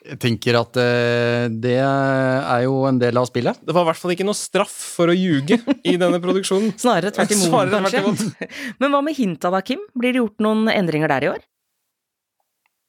Jeg 0.00 0.16
tenker 0.20 0.56
at 0.60 0.76
eh, 0.80 1.46
det 1.52 1.74
er 1.80 2.62
jo 2.64 2.78
en 2.88 3.00
del 3.00 3.16
av 3.20 3.26
spillet. 3.28 3.58
Det 3.64 3.74
var 3.76 3.84
i 3.84 3.90
hvert 3.90 4.00
fall 4.00 4.14
ikke 4.14 4.24
noe 4.28 4.36
straff 4.38 4.72
for 4.96 5.12
å 5.12 5.16
ljuge 5.16 5.58
i 5.88 5.96
denne 6.00 6.20
produksjonen. 6.22 6.72
Snarere 6.84 7.12
tvert 7.16 7.34
imot, 7.36 7.72
kanskje. 7.74 8.50
Men 8.80 8.92
hva 8.94 9.02
med 9.04 9.16
hinta 9.16 9.52
da, 9.52 9.60
Kim? 9.64 9.82
Blir 9.96 10.16
det 10.16 10.22
gjort 10.22 10.40
noen 10.44 10.68
endringer 10.72 11.12
der 11.16 11.28
i 11.28 11.32
år? 11.34 11.42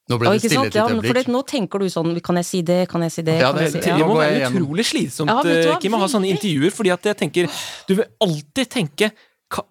Nå 0.09 0.17
ble 0.19 0.31
det 0.33 0.41
stille 0.41 0.65
et 0.65 0.73
lite 0.73 0.83
øyeblikk. 0.97 1.27
nå 1.31 1.41
tenker 1.47 1.79
du 1.79 1.85
sånn 1.93 2.15
Kan 2.25 2.35
jeg 2.41 2.45
si 2.45 2.61
det? 2.61 2.89
Kan 2.89 3.01
jeg 3.05 3.11
si 3.11 3.21
det? 3.21 3.39
Ja, 3.39 3.51
Kan 3.51 3.59
det- 3.61 3.73
jeg 3.73 3.83
si, 3.83 3.89
ja. 3.89 3.97
Det 3.97 4.05
må 4.07 4.15
være 4.17 4.49
utrolig 4.49 4.85
slitsomt, 4.85 5.27
Ja, 5.29 5.41
eh, 5.45 5.77
Kim, 5.79 5.93
å 5.93 5.99
ha 5.99 6.07
sånne 6.07 6.31
intervjuer, 6.31 6.71
fordi 6.71 6.91
at 6.91 7.03
jeg 7.03 7.17
tenker 7.17 7.49
Du 7.87 7.95
vil 7.95 8.05
alltid 8.19 8.67
tenke 8.69 9.11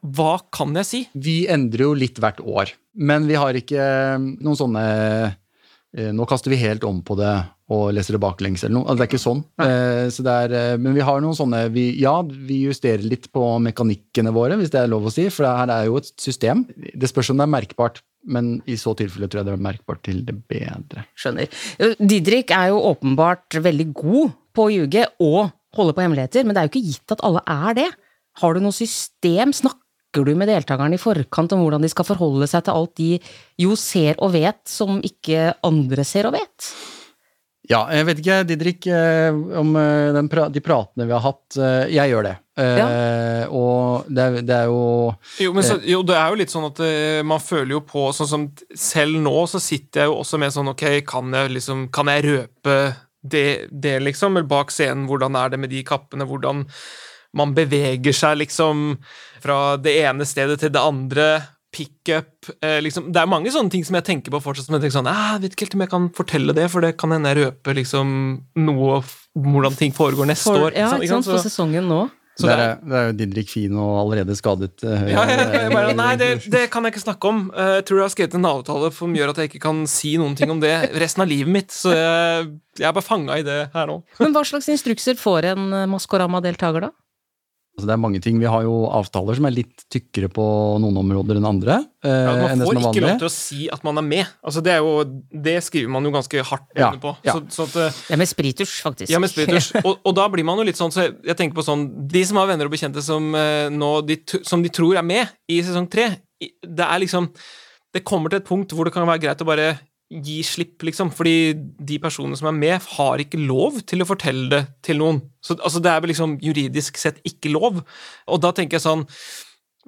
Hva 0.04 0.40
kan 0.52 0.74
jeg 0.74 0.86
si? 0.86 1.08
Vi 1.14 1.46
endrer 1.48 1.80
jo 1.88 1.94
litt 1.94 2.14
hvert 2.20 2.40
år, 2.44 2.72
men 2.94 3.26
vi 3.26 3.34
har 3.34 3.52
ikke 3.54 3.78
eh, 3.80 4.18
noen 4.18 4.56
sånne 4.56 5.36
Nå 5.90 6.22
kaster 6.30 6.52
vi 6.52 6.56
helt 6.60 6.84
om 6.86 7.00
på 7.02 7.16
det 7.18 7.32
og 7.70 7.92
leser 7.94 8.16
det 8.16 8.20
baklengs 8.22 8.64
eller 8.64 8.76
noe. 8.80 8.84
Altså, 8.86 8.98
det 8.98 9.04
er 9.06 9.10
ikke 9.10 9.22
sånn. 9.22 9.40
Eh, 9.62 10.08
Så 10.10 10.24
det 10.26 10.34
er, 10.44 10.54
eh, 10.58 10.76
men 10.78 10.94
vi 10.94 11.04
har 11.06 11.20
noen 11.22 11.36
sånne 11.38 11.64
vi, 11.70 11.84
Ja, 12.00 12.22
vi 12.22 12.64
justerer 12.66 13.02
litt 13.06 13.28
på 13.32 13.42
mekanikkene 13.62 14.32
våre, 14.34 14.58
hvis 14.58 14.70
det 14.70 14.80
er 14.82 14.90
lov 14.90 15.06
å 15.06 15.12
si, 15.14 15.28
for 15.30 15.46
her 15.46 15.70
er 15.70 15.86
jo 15.86 15.96
et 15.98 16.10
system. 16.18 16.64
Det 16.94 17.10
spørs 17.10 17.30
om 17.30 17.38
det 17.38 17.46
er 17.46 17.54
merkbart, 17.54 18.02
men 18.26 18.60
i 18.66 18.74
så 18.78 18.94
tilfelle 18.98 19.28
tror 19.30 19.42
jeg 19.42 19.50
det 19.50 19.54
er 19.54 19.64
merkbart 19.66 20.02
til 20.06 20.24
det 20.26 20.36
bedre. 20.50 21.06
Skjønner. 21.18 21.48
Eh, 21.78 21.94
Didrik 21.98 22.50
er 22.50 22.70
jo 22.74 22.82
åpenbart 22.94 23.58
veldig 23.62 23.88
god 23.94 24.32
på 24.54 24.66
å 24.66 24.72
ljuge 24.74 25.06
og 25.20 25.52
holde 25.78 25.94
på 25.94 26.02
hemmeligheter, 26.02 26.44
men 26.44 26.54
det 26.54 26.62
er 26.62 26.68
jo 26.68 26.74
ikke 26.74 26.86
gitt 26.90 27.14
at 27.14 27.22
alle 27.26 27.42
er 27.46 27.74
det. 27.78 27.90
Har 28.42 28.54
du 28.54 28.60
noe 28.60 28.74
system? 28.74 29.52
Snakker 29.54 29.78
du 30.26 30.34
med 30.34 30.48
deltakerne 30.50 30.96
i 30.98 31.00
forkant 31.00 31.52
om 31.54 31.60
hvordan 31.62 31.82
de 31.84 31.90
skal 31.92 32.04
forholde 32.08 32.48
seg 32.50 32.64
til 32.66 32.74
alt 32.74 32.94
de 32.98 33.10
jo 33.62 33.76
ser 33.78 34.18
og 34.18 34.32
vet, 34.34 34.60
som 34.66 34.98
ikke 35.06 35.52
andre 35.66 36.04
ser 36.04 36.26
og 36.26 36.34
vet? 36.34 36.70
Ja, 37.70 37.84
jeg 37.94 38.06
vet 38.08 38.18
ikke, 38.18 38.36
Didrik, 38.48 38.86
eh, 38.90 39.30
om 39.60 39.76
eh, 39.78 40.08
den 40.16 40.26
pra 40.32 40.48
de 40.50 40.58
pratene 40.64 41.04
vi 41.06 41.12
har 41.14 41.22
hatt. 41.22 41.44
eh, 41.60 41.84
Jeg 41.94 42.10
gjør 42.10 42.24
det. 42.26 42.32
Eh, 42.60 43.44
Og 43.54 44.08
det 44.10 44.24
er, 44.24 44.38
det 44.42 44.56
er 44.56 44.66
jo 44.66 44.80
Jo, 45.40 45.52
men 45.54 45.62
så, 45.64 45.76
jo, 45.86 46.00
det 46.02 46.16
er 46.18 46.32
jo 46.32 46.40
litt 46.40 46.50
sånn 46.52 46.66
at 46.66 46.80
man 47.24 47.40
føler 47.40 47.76
jo 47.76 47.80
på 47.88 48.08
Sånn 48.12 48.28
som 48.28 48.48
selv 48.76 49.16
nå, 49.22 49.32
så 49.48 49.60
sitter 49.62 50.02
jeg 50.02 50.10
jo 50.10 50.18
også 50.20 50.40
med 50.42 50.52
sånn 50.52 50.68
Ok, 50.74 50.82
kan 51.08 51.30
jeg 51.32 51.54
liksom 51.54 51.86
Kan 51.94 52.10
jeg 52.12 52.26
røpe 52.26 52.74
det, 53.22 53.68
det 53.70 53.94
liksom? 54.02 54.36
Eller 54.36 54.48
bak 54.50 54.70
scenen, 54.74 55.06
hvordan 55.08 55.38
er 55.40 55.50
det 55.54 55.60
med 55.62 55.70
de 55.72 55.80
kappene? 55.86 56.26
Hvordan 56.28 56.66
man 57.36 57.54
beveger 57.54 58.12
seg 58.16 58.38
liksom 58.42 58.96
fra 59.42 59.76
det 59.80 59.96
ene 60.04 60.26
stedet 60.26 60.58
til 60.60 60.72
det 60.74 60.82
andre. 60.82 61.30
Pickup 61.70 62.48
eh, 62.66 62.80
liksom. 62.82 63.12
Det 63.14 63.20
er 63.22 63.28
mange 63.30 63.50
sånne 63.54 63.70
ting 63.70 63.84
som 63.86 63.94
jeg 63.94 64.02
tenker 64.08 64.32
på 64.34 64.40
fortsatt. 64.42 64.66
Som 64.66 64.74
jeg 64.74 64.82
tenker 64.88 64.96
sånn, 64.98 65.06
«Ah, 65.10 65.36
Jeg 65.36 65.44
vet 65.44 65.52
ikke 65.54 65.68
helt 65.68 65.76
om 65.78 65.84
jeg 65.84 65.90
kan 65.92 66.08
fortelle 66.18 66.54
det, 66.56 66.64
for 66.72 66.82
det 66.82 66.96
kan 66.98 67.12
hende 67.14 67.30
jeg 67.30 67.44
røper 67.44 67.76
liksom 67.78 68.08
noe 68.58 68.96
hvordan 69.38 69.76
ting 69.78 69.92
foregår 69.94 70.26
neste 70.32 70.50
For, 70.50 70.66
år. 70.66 70.74
ja, 70.74 70.88
ikke 70.98 71.12
sant, 71.14 71.28
Så- 71.28 71.36
på 71.38 71.44
sesongen 71.44 71.86
nå. 71.86 72.00
så 72.40 72.48
det 72.48 72.56
er, 72.58 72.74
det, 72.82 72.96
er 72.98 73.06
jo 73.06 73.12
Didrik 73.20 73.50
Fino 73.52 73.84
og 73.84 73.98
allerede 74.02 74.34
skadet. 74.34 74.82
Uh, 74.82 75.06
Ja, 75.12 75.22
ja, 75.28 75.44
ja, 75.46 75.68
bare, 75.70 75.94
nei, 75.94 76.16
det, 76.16 76.28
det 76.50 76.64
kan 76.72 76.82
jeg 76.82 76.94
ikke 76.96 77.04
snakke 77.04 77.28
om. 77.30 77.40
Uh, 77.54 77.76
Jeg 77.78 77.84
tror 77.86 78.00
jeg 78.00 78.06
har 78.08 78.14
skrevet 78.16 78.34
en 78.40 78.48
avtale 78.50 78.90
som 78.96 79.14
gjør 79.14 79.30
at 79.30 79.36
jeg 79.44 79.50
ikke 79.52 79.62
kan 79.68 79.84
si 79.86 80.16
noen 80.18 80.34
ting 80.34 80.50
om 80.50 80.58
det 80.58 80.72
resten 80.98 81.22
av 81.22 81.28
livet 81.30 81.52
mitt. 81.54 81.70
Så 81.70 81.92
jeg, 81.94 82.48
jeg 82.80 82.88
er 82.90 82.96
bare 82.98 83.06
fanga 83.06 83.38
i 83.38 83.46
det 83.46 83.60
her 83.76 83.86
nå. 83.86 84.00
Men 84.18 84.32
hva 84.34 84.42
slags 84.42 84.66
instrukser 84.74 85.14
får 85.20 85.52
en 85.52 85.70
eh, 85.72 85.86
Maskorama-deltaker, 85.86 86.88
da? 86.88 86.90
Altså, 87.80 87.88
det 87.88 87.94
er 87.96 88.00
mange 88.04 88.20
ting. 88.20 88.36
Vi 88.38 88.46
har 88.52 88.62
jo 88.66 88.74
avtaler 88.92 89.38
som 89.38 89.46
er 89.48 89.54
litt 89.56 89.86
tykkere 89.90 90.28
på 90.28 90.44
noen 90.84 90.98
områder 91.00 91.40
enn 91.40 91.48
andre. 91.48 91.78
eh, 92.04 92.10
Ja, 92.12 92.34
enn 92.52 92.60
man 92.60 92.60
det 92.60 92.66
får 92.68 92.76
som 92.76 92.84
er 92.84 92.92
ikke 92.92 93.04
lov 93.06 93.18
til 93.22 93.28
å 93.30 93.32
si 93.32 93.68
at 93.72 93.82
man 93.88 93.96
er 94.02 94.06
med. 94.06 94.26
Altså, 94.44 94.62
det, 94.62 94.74
er 94.76 94.84
jo, 94.84 94.92
det 95.48 95.56
skriver 95.64 95.88
man 95.96 96.04
jo 96.04 96.12
ganske 96.12 96.44
hardt 96.50 96.68
Ja, 96.76 96.90
på. 97.00 97.14
ja. 97.24 97.32
Så, 97.38 97.42
så 97.56 97.66
at, 97.66 97.78
ja, 97.80 98.14
er 98.14 98.20
med 98.20 98.28
spritus, 98.28 98.76
faktisk. 98.84 99.10
Ja, 99.10 99.18
med 99.24 99.32
spritus. 99.32 99.70
Og, 99.88 99.96
og 100.04 100.14
da 100.20 100.28
blir 100.28 100.44
man 100.44 100.60
jo 100.60 100.68
litt 100.68 100.76
sånn 100.78 100.92
så 100.92 101.08
jeg, 101.08 101.16
jeg 101.32 101.36
tenker 101.40 101.56
på 101.56 101.64
sånn 101.64 101.88
De 102.12 102.22
som 102.28 102.36
har 102.42 102.46
venner 102.52 102.68
og 102.68 102.74
bekjente 102.76 103.00
som, 103.02 103.32
eh, 103.34 103.66
nå, 103.72 103.90
de, 104.04 104.20
som 104.44 104.60
de 104.62 104.68
tror 104.68 105.00
er 105.00 105.06
med 105.08 105.32
i 105.48 105.62
sesong 105.64 105.88
tre, 105.90 106.10
det 106.60 106.84
er 106.86 107.00
liksom 107.02 107.30
Det 107.96 108.04
kommer 108.06 108.30
til 108.30 108.38
et 108.42 108.46
punkt 108.46 108.70
hvor 108.76 108.86
det 108.86 108.92
kan 108.94 109.08
være 109.08 109.24
greit 109.24 109.40
å 109.42 109.48
bare 109.48 109.72
gi 110.10 110.40
slipp, 110.42 110.82
liksom. 110.86 111.12
Fordi 111.14 111.54
de 111.54 111.98
personene 112.02 112.38
som 112.38 112.50
er 112.50 112.56
med, 112.56 112.88
har 112.96 113.22
ikke 113.22 113.40
lov 113.40 113.80
til 113.88 114.02
å 114.02 114.08
fortelle 114.08 114.50
det 114.52 114.62
til 114.86 115.00
noen. 115.02 115.22
Så 115.44 115.56
altså, 115.58 115.82
det 115.82 115.92
er 115.92 116.02
vel 116.02 116.12
liksom 116.12 116.36
juridisk 116.42 116.98
sett 117.00 117.20
ikke 117.26 117.52
lov. 117.54 117.82
Og 118.26 118.42
da 118.42 118.52
tenker 118.56 118.78
jeg 118.78 118.86
sånn 118.88 119.06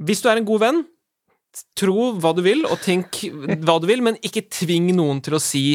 Hvis 0.02 0.22
du 0.22 0.30
er 0.30 0.40
en 0.40 0.48
god 0.48 0.62
venn, 0.62 0.82
tro 1.76 2.12
hva 2.16 2.32
du 2.32 2.40
vil, 2.46 2.62
og 2.64 2.80
tenk 2.80 3.24
hva 3.66 3.76
du 3.82 3.86
vil, 3.90 4.00
men 4.04 4.16
ikke 4.24 4.46
tving 4.48 4.88
noen 4.96 5.20
til 5.24 5.36
å 5.36 5.42
si 5.42 5.66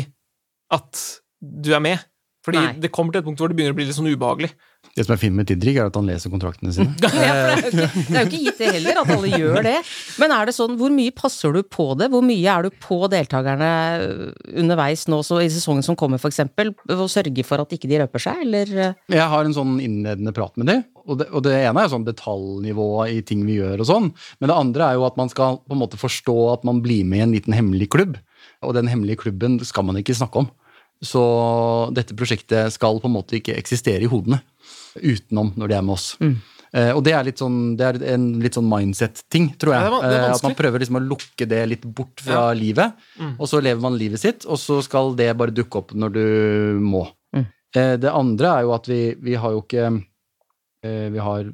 at 0.73 1.03
du 1.37 1.69
er 1.75 1.83
med. 1.83 2.01
Fordi 2.47 2.63
Nei. 2.63 2.73
det 2.81 2.91
kommer 2.95 3.13
til 3.13 3.21
et 3.21 3.27
punkt 3.27 3.41
hvor 3.41 3.51
det 3.51 3.57
begynner 3.59 3.75
å 3.75 3.77
bli 3.77 3.85
litt 3.85 3.97
sånn 3.97 4.09
ubehagelig. 4.09 4.49
Det 4.97 5.03
som 5.05 5.13
er 5.13 5.19
fint 5.21 5.35
med 5.37 5.45
Didrik, 5.45 5.75
er 5.77 5.91
at 5.91 5.97
han 5.97 6.07
leser 6.09 6.31
kontraktene 6.33 6.71
sine. 6.73 6.95
Ja, 7.05 7.11
det, 7.13 7.27
er 7.29 7.51
jo 7.51 7.67
ikke, 7.69 7.87
det 8.07 8.15
er 8.17 8.23
jo 8.23 8.29
ikke 8.31 8.39
gitt 8.47 8.61
det 8.61 8.69
heller, 8.79 8.99
at 9.03 9.11
alle 9.13 9.29
gjør 9.29 9.59
det. 9.67 9.75
Men 10.17 10.33
er 10.33 10.49
det 10.49 10.55
sånn, 10.57 10.73
hvor 10.79 10.93
mye 10.93 11.13
passer 11.13 11.53
du 11.53 11.61
på 11.61 11.85
det? 11.99 12.07
Hvor 12.13 12.25
mye 12.25 12.55
er 12.55 12.65
du 12.65 12.79
på 12.81 12.97
deltakerne 13.13 13.69
underveis 14.57 15.05
nå 15.11 15.21
så 15.27 15.37
i 15.43 15.51
sesongen 15.53 15.85
som 15.85 15.97
kommer, 15.99 16.17
f.eks.? 16.17 16.41
Og 16.97 17.05
sørge 17.13 17.45
for 17.45 17.61
at 17.61 17.77
ikke 17.77 17.91
de 17.91 18.01
røper 18.01 18.25
seg, 18.25 18.41
eller? 18.47 18.73
Jeg 19.13 19.29
har 19.35 19.45
en 19.45 19.55
sånn 19.59 19.77
innledende 19.83 20.33
prat 20.33 20.57
med 20.57 20.71
dem, 20.71 20.83
og 21.05 21.21
det, 21.21 21.29
og 21.29 21.45
det 21.45 21.53
ene 21.59 21.77
er 21.77 21.85
jo 21.85 21.93
sånn 21.93 22.09
detaljnivå 22.09 22.89
i 23.13 23.21
ting 23.27 23.45
vi 23.45 23.61
gjør 23.61 23.85
og 23.85 23.91
sånn, 23.93 24.11
men 24.41 24.49
det 24.49 24.57
andre 24.57 24.89
er 24.89 24.97
jo 24.97 25.05
at 25.07 25.21
man 25.21 25.29
skal 25.29 25.61
på 25.61 25.77
en 25.77 25.83
måte 25.85 26.01
forstå 26.01 26.37
at 26.57 26.65
man 26.67 26.81
blir 26.81 27.05
med 27.05 27.21
i 27.21 27.27
en 27.27 27.37
liten 27.37 27.55
hemmelig 27.55 27.91
klubb, 27.93 28.17
og 28.65 28.73
den 28.73 28.89
hemmelige 28.89 29.27
klubben 29.27 29.61
skal 29.61 29.85
man 29.85 30.01
ikke 30.01 30.17
snakke 30.17 30.41
om. 30.41 30.49
Så 31.05 31.21
dette 31.93 32.15
prosjektet 32.17 32.73
skal 32.73 32.97
på 32.97 33.05
en 33.05 33.13
måte 33.13 33.37
ikke 33.37 33.53
eksistere 33.59 34.01
i 34.07 34.09
hodene 34.09 34.41
utenom 35.03 35.53
når 35.57 35.67
de 35.67 35.75
er 35.77 35.81
med 35.87 35.93
oss. 35.97 36.07
Eh, 36.73 36.91
og 36.91 36.99
det 37.07 37.13
er, 37.15 37.23
litt 37.23 37.39
sånn, 37.39 37.77
det 37.79 37.85
er 37.87 37.99
en 38.13 38.25
litt 38.43 38.57
sånn 38.57 38.67
mindset-ting, 38.67 39.53
tror 39.57 39.73
jeg. 39.73 39.83
Ja, 39.87 39.89
det 39.89 39.99
er 40.03 40.09
det 40.11 40.17
er 40.19 40.25
Eh, 40.27 40.35
at 40.35 40.43
man 40.43 40.55
prøver 40.59 40.79
liksom 40.83 40.99
å 40.99 41.03
lukke 41.07 41.47
det 41.47 41.61
litt 41.69 41.85
bort 41.95 42.19
fra 42.21 42.41
Ja. 42.51 42.53
livet, 42.53 42.93
og 43.39 43.47
så 43.47 43.61
lever 43.63 43.81
man 43.81 43.97
livet 43.97 44.19
sitt, 44.19 44.45
og 44.45 44.57
så 44.59 44.81
skal 44.83 45.15
det 45.15 45.29
bare 45.37 45.55
dukke 45.55 45.77
opp 45.79 45.93
når 45.95 46.13
du 46.13 46.79
må. 46.83 47.07
Eh, 47.75 47.95
Det 47.97 48.11
andre 48.11 48.47
er 48.57 48.61
jo 48.63 48.73
at 48.73 48.85
vi, 48.87 49.15
vi 49.21 49.35
har 49.35 49.51
jo 49.51 49.61
ikke 49.61 49.87
uh, 50.85 51.09
Vi 51.11 51.19
har 51.19 51.45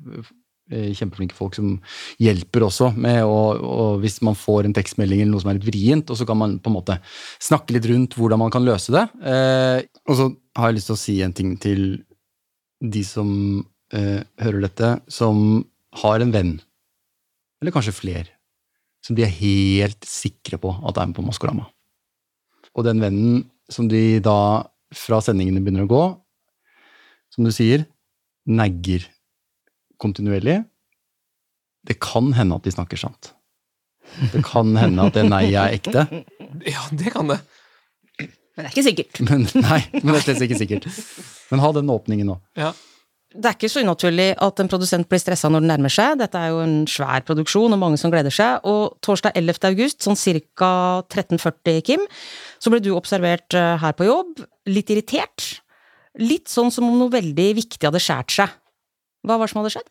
kjempeflinke 0.74 1.36
folk 1.36 1.54
som 1.56 1.82
hjelper 2.24 2.64
også 2.66 2.96
med 2.96 3.22
å 3.28 3.34
og 3.60 4.00
Hvis 4.02 4.22
man 4.26 4.34
får 4.34 4.66
en 4.66 4.74
tekstmelding 4.74 5.22
eller 5.22 5.32
noe 5.36 5.42
som 5.44 5.52
er 5.52 5.58
litt 5.60 5.68
vrient, 5.68 6.10
og 6.10 6.18
så 6.18 6.26
kan 6.26 6.38
man 6.40 6.56
på 6.60 6.72
en 6.72 6.78
måte 6.78 6.96
snakke 7.44 7.74
litt 7.76 7.86
rundt 7.86 8.16
hvordan 8.18 8.40
man 8.40 8.50
kan 8.54 8.64
løse 8.66 8.92
det. 8.96 9.04
Eh, 9.22 9.84
Og 10.10 10.16
så 10.18 10.30
har 10.58 10.70
jeg 10.72 10.76
lyst 10.80 10.88
til 10.88 10.96
å 10.96 11.02
si 11.04 11.22
en 11.22 11.34
ting 11.34 11.58
til 11.58 12.04
de 12.84 13.04
som 13.08 13.30
eh, 13.96 14.22
hører 14.44 14.66
dette, 14.66 14.90
som 15.08 15.64
har 16.04 16.24
en 16.24 16.34
venn, 16.34 16.58
eller 17.62 17.74
kanskje 17.76 17.96
flere, 17.96 18.28
som 19.04 19.16
de 19.16 19.26
er 19.26 19.38
helt 19.40 20.08
sikre 20.08 20.60
på 20.60 20.74
at 20.88 21.00
er 21.00 21.10
med 21.10 21.18
på 21.18 21.26
Maskorama. 21.26 21.70
Og 22.74 22.86
den 22.88 23.02
vennen 23.04 23.44
som 23.72 23.88
de 23.92 24.20
da, 24.24 24.66
fra 24.94 25.20
sendingene 25.24 25.62
begynner 25.64 25.88
å 25.88 25.92
gå, 25.92 26.04
som 27.34 27.48
du 27.48 27.52
sier, 27.54 27.86
negger 28.46 29.08
kontinuerlig. 30.02 30.60
Det 31.88 31.98
kan 32.04 32.32
hende 32.36 32.60
at 32.60 32.68
de 32.68 32.74
snakker 32.76 33.00
sant. 33.00 33.32
Det 34.34 34.44
kan 34.46 34.76
hende 34.78 35.08
at 35.08 35.16
det 35.16 35.24
nei 35.26 35.48
er 35.56 35.74
ekte, 35.74 36.06
Ja, 36.74 36.84
det 36.94 37.12
kan 37.16 37.32
det. 37.32 37.40
Men 38.54 38.66
det 38.66 38.70
er 38.70 38.74
ikke 38.76 38.88
sikkert. 38.90 39.22
men 39.30 39.46
nei, 39.64 39.84
men 40.00 40.10
det 40.12 40.20
er 40.20 40.26
slett 40.28 40.44
ikke 40.48 40.60
sikkert. 40.62 40.90
Men 41.52 41.64
ha 41.64 41.72
den 41.76 41.94
åpningen 41.94 42.30
nå. 42.30 42.40
Ja. 42.60 42.74
Det 43.34 43.50
er 43.50 43.56
ikke 43.58 43.72
så 43.72 43.82
unaturlig 43.82 44.28
at 44.46 44.60
en 44.62 44.70
produsent 44.70 45.08
blir 45.10 45.22
stressa 45.22 45.50
når 45.50 45.64
den 45.64 45.72
nærmer 45.72 45.94
seg. 45.94 46.20
Dette 46.22 46.38
er 46.38 46.52
jo 46.54 46.60
en 46.62 46.76
svær 46.90 47.24
produksjon 47.26 47.74
og 47.74 47.82
mange 47.82 47.98
som 47.98 48.14
gleder 48.14 48.34
seg. 48.34 48.62
Og 48.70 48.94
torsdag 49.06 49.34
11. 49.40 49.58
august, 49.72 50.06
sånn 50.06 50.20
ca. 50.54 50.70
13.40, 51.10 51.82
Kim, 51.88 52.06
så 52.62 52.70
ble 52.70 52.84
du 52.86 52.92
observert 52.94 53.58
eh, 53.58 53.74
her 53.82 53.98
på 53.98 54.06
jobb. 54.06 54.44
Litt 54.70 54.94
irritert. 54.94 55.48
Litt 56.22 56.52
sånn 56.52 56.70
som 56.70 56.86
om 56.86 57.00
noe 57.00 57.14
veldig 57.14 57.50
viktig 57.58 57.90
hadde 57.90 58.02
skjært 58.06 58.38
seg. 58.38 58.54
Hva 59.26 59.40
var 59.40 59.50
det 59.50 59.56
som 59.56 59.64
hadde 59.64 59.74
skjedd? 59.80 59.90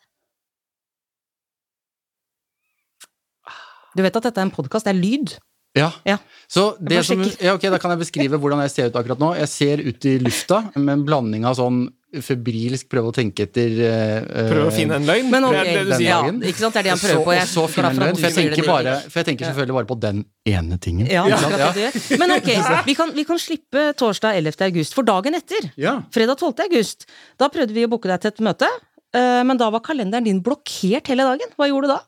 Du 3.93 4.05
vet 4.07 4.15
at 4.17 4.29
dette 4.29 4.39
er 4.39 4.47
en 4.47 4.55
podkast, 4.55 4.87
det 4.87 4.95
er 4.95 5.03
lyd. 5.03 5.35
Ja. 5.79 5.89
Ja. 6.05 6.19
Så 6.53 6.75
det 6.85 7.01
som, 7.09 7.23
ja, 7.41 7.55
ok, 7.57 7.63
Da 7.73 7.79
kan 7.81 7.95
jeg 7.95 8.03
beskrive 8.03 8.37
hvordan 8.37 8.61
jeg 8.67 8.71
ser 8.75 8.91
ut 8.93 8.97
akkurat 9.01 9.21
nå. 9.23 9.33
Jeg 9.39 9.49
ser 9.49 9.81
ut 9.81 10.05
i 10.05 10.19
lufta 10.21 10.59
med 10.77 10.99
en 10.99 11.05
blanding 11.09 11.47
av 11.49 11.57
sånn 11.57 11.87
febrilsk 12.21 12.91
prøve 12.93 13.09
å 13.09 13.15
tenke 13.17 13.47
etter 13.47 13.73
uh, 13.81 14.49
Prøve 14.51 14.67
å 14.69 14.75
finne 14.75 14.99
en 15.01 15.07
løgn. 15.09 15.31
Men 15.33 15.47
okay, 15.49 15.63
det 15.65 15.71
er 15.71 15.79
det 15.79 15.85
du 15.87 15.95
sier. 15.95 16.11
ja, 16.11 16.19
ikke 16.51 16.61
sant, 16.61 16.75
det 16.77 16.83
er 16.83 16.85
det 16.85 16.93
han 16.93 17.01
prøver 17.01 17.25
på. 17.25 17.35
Jeg 17.39 17.49
så 17.49 17.65
finne 17.73 17.93
en 17.95 18.01
løgn. 18.03 18.19
For 18.21 18.29
jeg 18.29 18.37
tenker, 18.37 18.69
bare, 18.69 18.97
for 19.07 19.23
jeg 19.23 19.29
tenker 19.31 19.49
selvfølgelig 19.49 19.79
bare 19.79 19.89
på 19.95 19.99
den 20.03 20.21
ene 20.53 20.79
tingen. 20.85 21.09
Ja, 21.09 21.25
Ikke 21.25 21.41
sant? 21.41 21.57
akkurat. 21.57 22.21
Men 22.21 22.37
ok, 22.37 22.53
vi 22.91 22.99
kan, 23.01 23.17
vi 23.17 23.25
kan 23.33 23.41
slippe 23.41 23.87
torsdag 23.97 24.43
11. 24.43 24.61
august, 24.69 24.99
for 24.99 25.09
dagen 25.09 25.41
etter, 25.41 25.73
Ja. 25.81 25.97
fredag 26.13 26.37
12. 26.45 26.67
august, 26.69 27.09
da 27.41 27.49
prøvde 27.49 27.73
vi 27.73 27.89
å 27.89 27.93
booke 27.97 28.13
deg 28.13 28.21
til 28.27 28.35
et 28.35 28.45
møte, 28.45 28.69
eh, 29.17 29.41
men 29.49 29.57
da 29.57 29.73
var 29.73 29.81
kalenderen 29.81 30.29
din 30.29 30.45
blokkert 30.45 31.09
hele 31.09 31.25
dagen. 31.33 31.57
Hva 31.57 31.73
gjorde 31.73 31.89
du 31.89 31.95
da? 31.97 32.01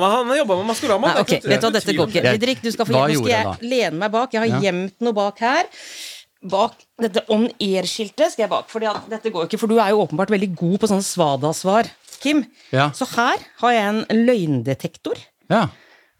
Han 0.00 0.10
har, 0.10 0.16
han 0.22 0.28
har 0.32 0.36
jobba 0.42 0.56
med 0.60 0.66
Maskorama. 0.70 1.06
Nei, 1.06 1.14
det 1.14 1.18
er 1.18 1.24
ok, 1.26 1.48
vet 1.50 1.60
du 1.60 1.66
hva, 1.66 1.72
dette 1.76 1.94
går 1.96 2.12
ikke. 2.12 2.22
Didrik, 2.36 2.62
du 2.62 2.70
skal 2.74 2.86
få 2.86 2.92
hjem. 2.92 3.14
Nå 3.16 3.24
skal 3.24 3.32
jeg 3.32 3.70
lene 3.70 3.98
meg 4.02 4.12
bak. 4.12 4.32
Jeg 4.36 4.40
har 4.44 4.48
Ja. 4.52 4.60
gjemt 4.66 5.00
noe 5.00 5.12
bak 5.16 5.38
her. 5.40 5.64
Bak 6.46 6.74
dette 7.02 7.22
on 7.32 7.48
air-skiltet 7.58 8.30
skal 8.32 8.44
jeg 8.44 8.50
bak, 8.50 8.68
for 8.70 8.80
dette 8.80 9.30
går 9.32 9.48
ikke, 9.48 9.58
for 9.58 9.66
du 9.72 9.78
er 9.80 9.90
jo 9.90 10.04
åpenbart 10.06 10.30
veldig 10.30 10.50
god 10.54 10.76
på 10.80 10.86
sånne 10.92 11.02
svada-svar, 11.02 11.88
Kim. 12.20 12.44
Ja. 12.72 12.90
Så 12.94 13.06
her 13.16 13.36
har 13.62 13.72
jeg 13.72 13.82
en 13.88 14.04
løgndetektor. 14.26 15.16
ja. 15.50 15.68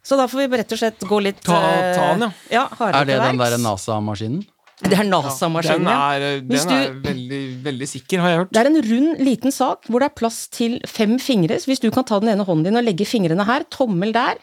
Så 0.07 0.15
da 0.17 0.29
får 0.31 0.39
vi 0.47 0.57
rett 0.57 0.71
og 0.71 0.79
slett 0.79 1.01
gå 1.03 1.17
litt 1.21 1.41
Ta- 1.43 1.57
eh, 1.59 1.97
ta 1.97 2.03
den, 2.15 2.33
ja. 2.51 2.69
ja. 2.79 2.91
Er 2.95 3.05
det 3.05 3.17
den 3.19 3.39
derre 3.41 3.59
NASA-maskinen? 3.59 4.45
Det 4.85 4.93
er 4.93 5.07
NASA-maskinen, 5.09 5.87
Den 5.87 5.89
ja. 5.89 6.13
er, 6.13 6.41
Hvis 6.45 6.67
den 6.67 6.69
du- 6.69 6.77
er 6.77 6.97
veldig, 7.13 7.63
veldig 7.65 7.89
sikker, 7.89 8.21
har 8.21 8.29
jeg 8.29 8.39
hørt. 8.43 8.51
Det 8.53 8.61
er 8.61 8.67
en 8.67 8.83
rund, 8.91 9.21
liten 9.25 9.51
sak 9.53 9.87
hvor 9.89 10.01
det 10.01 10.11
er 10.11 10.15
plass 10.21 10.49
til 10.53 10.81
fem 10.87 11.19
fingre. 11.19 11.57
Så 11.57 11.71
hvis 11.71 11.81
du 11.81 11.91
kan 11.91 12.05
ta 12.05 12.19
den 12.21 12.29
ene 12.35 12.45
hånden 12.45 12.65
din 12.65 12.77
og 12.77 12.85
legge 12.85 13.07
fingrene 13.09 13.47
her, 13.49 13.65
tommel 13.73 14.13
der, 14.13 14.37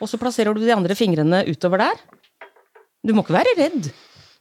og 0.00 0.08
så 0.08 0.18
plasserer 0.20 0.52
du 0.54 0.60
de 0.60 0.74
andre 0.74 0.94
fingrene 0.94 1.40
utover 1.48 1.78
der. 1.78 1.96
Du 3.06 3.14
må 3.14 3.24
ikke 3.24 3.38
være 3.40 3.56
redd. 3.56 3.90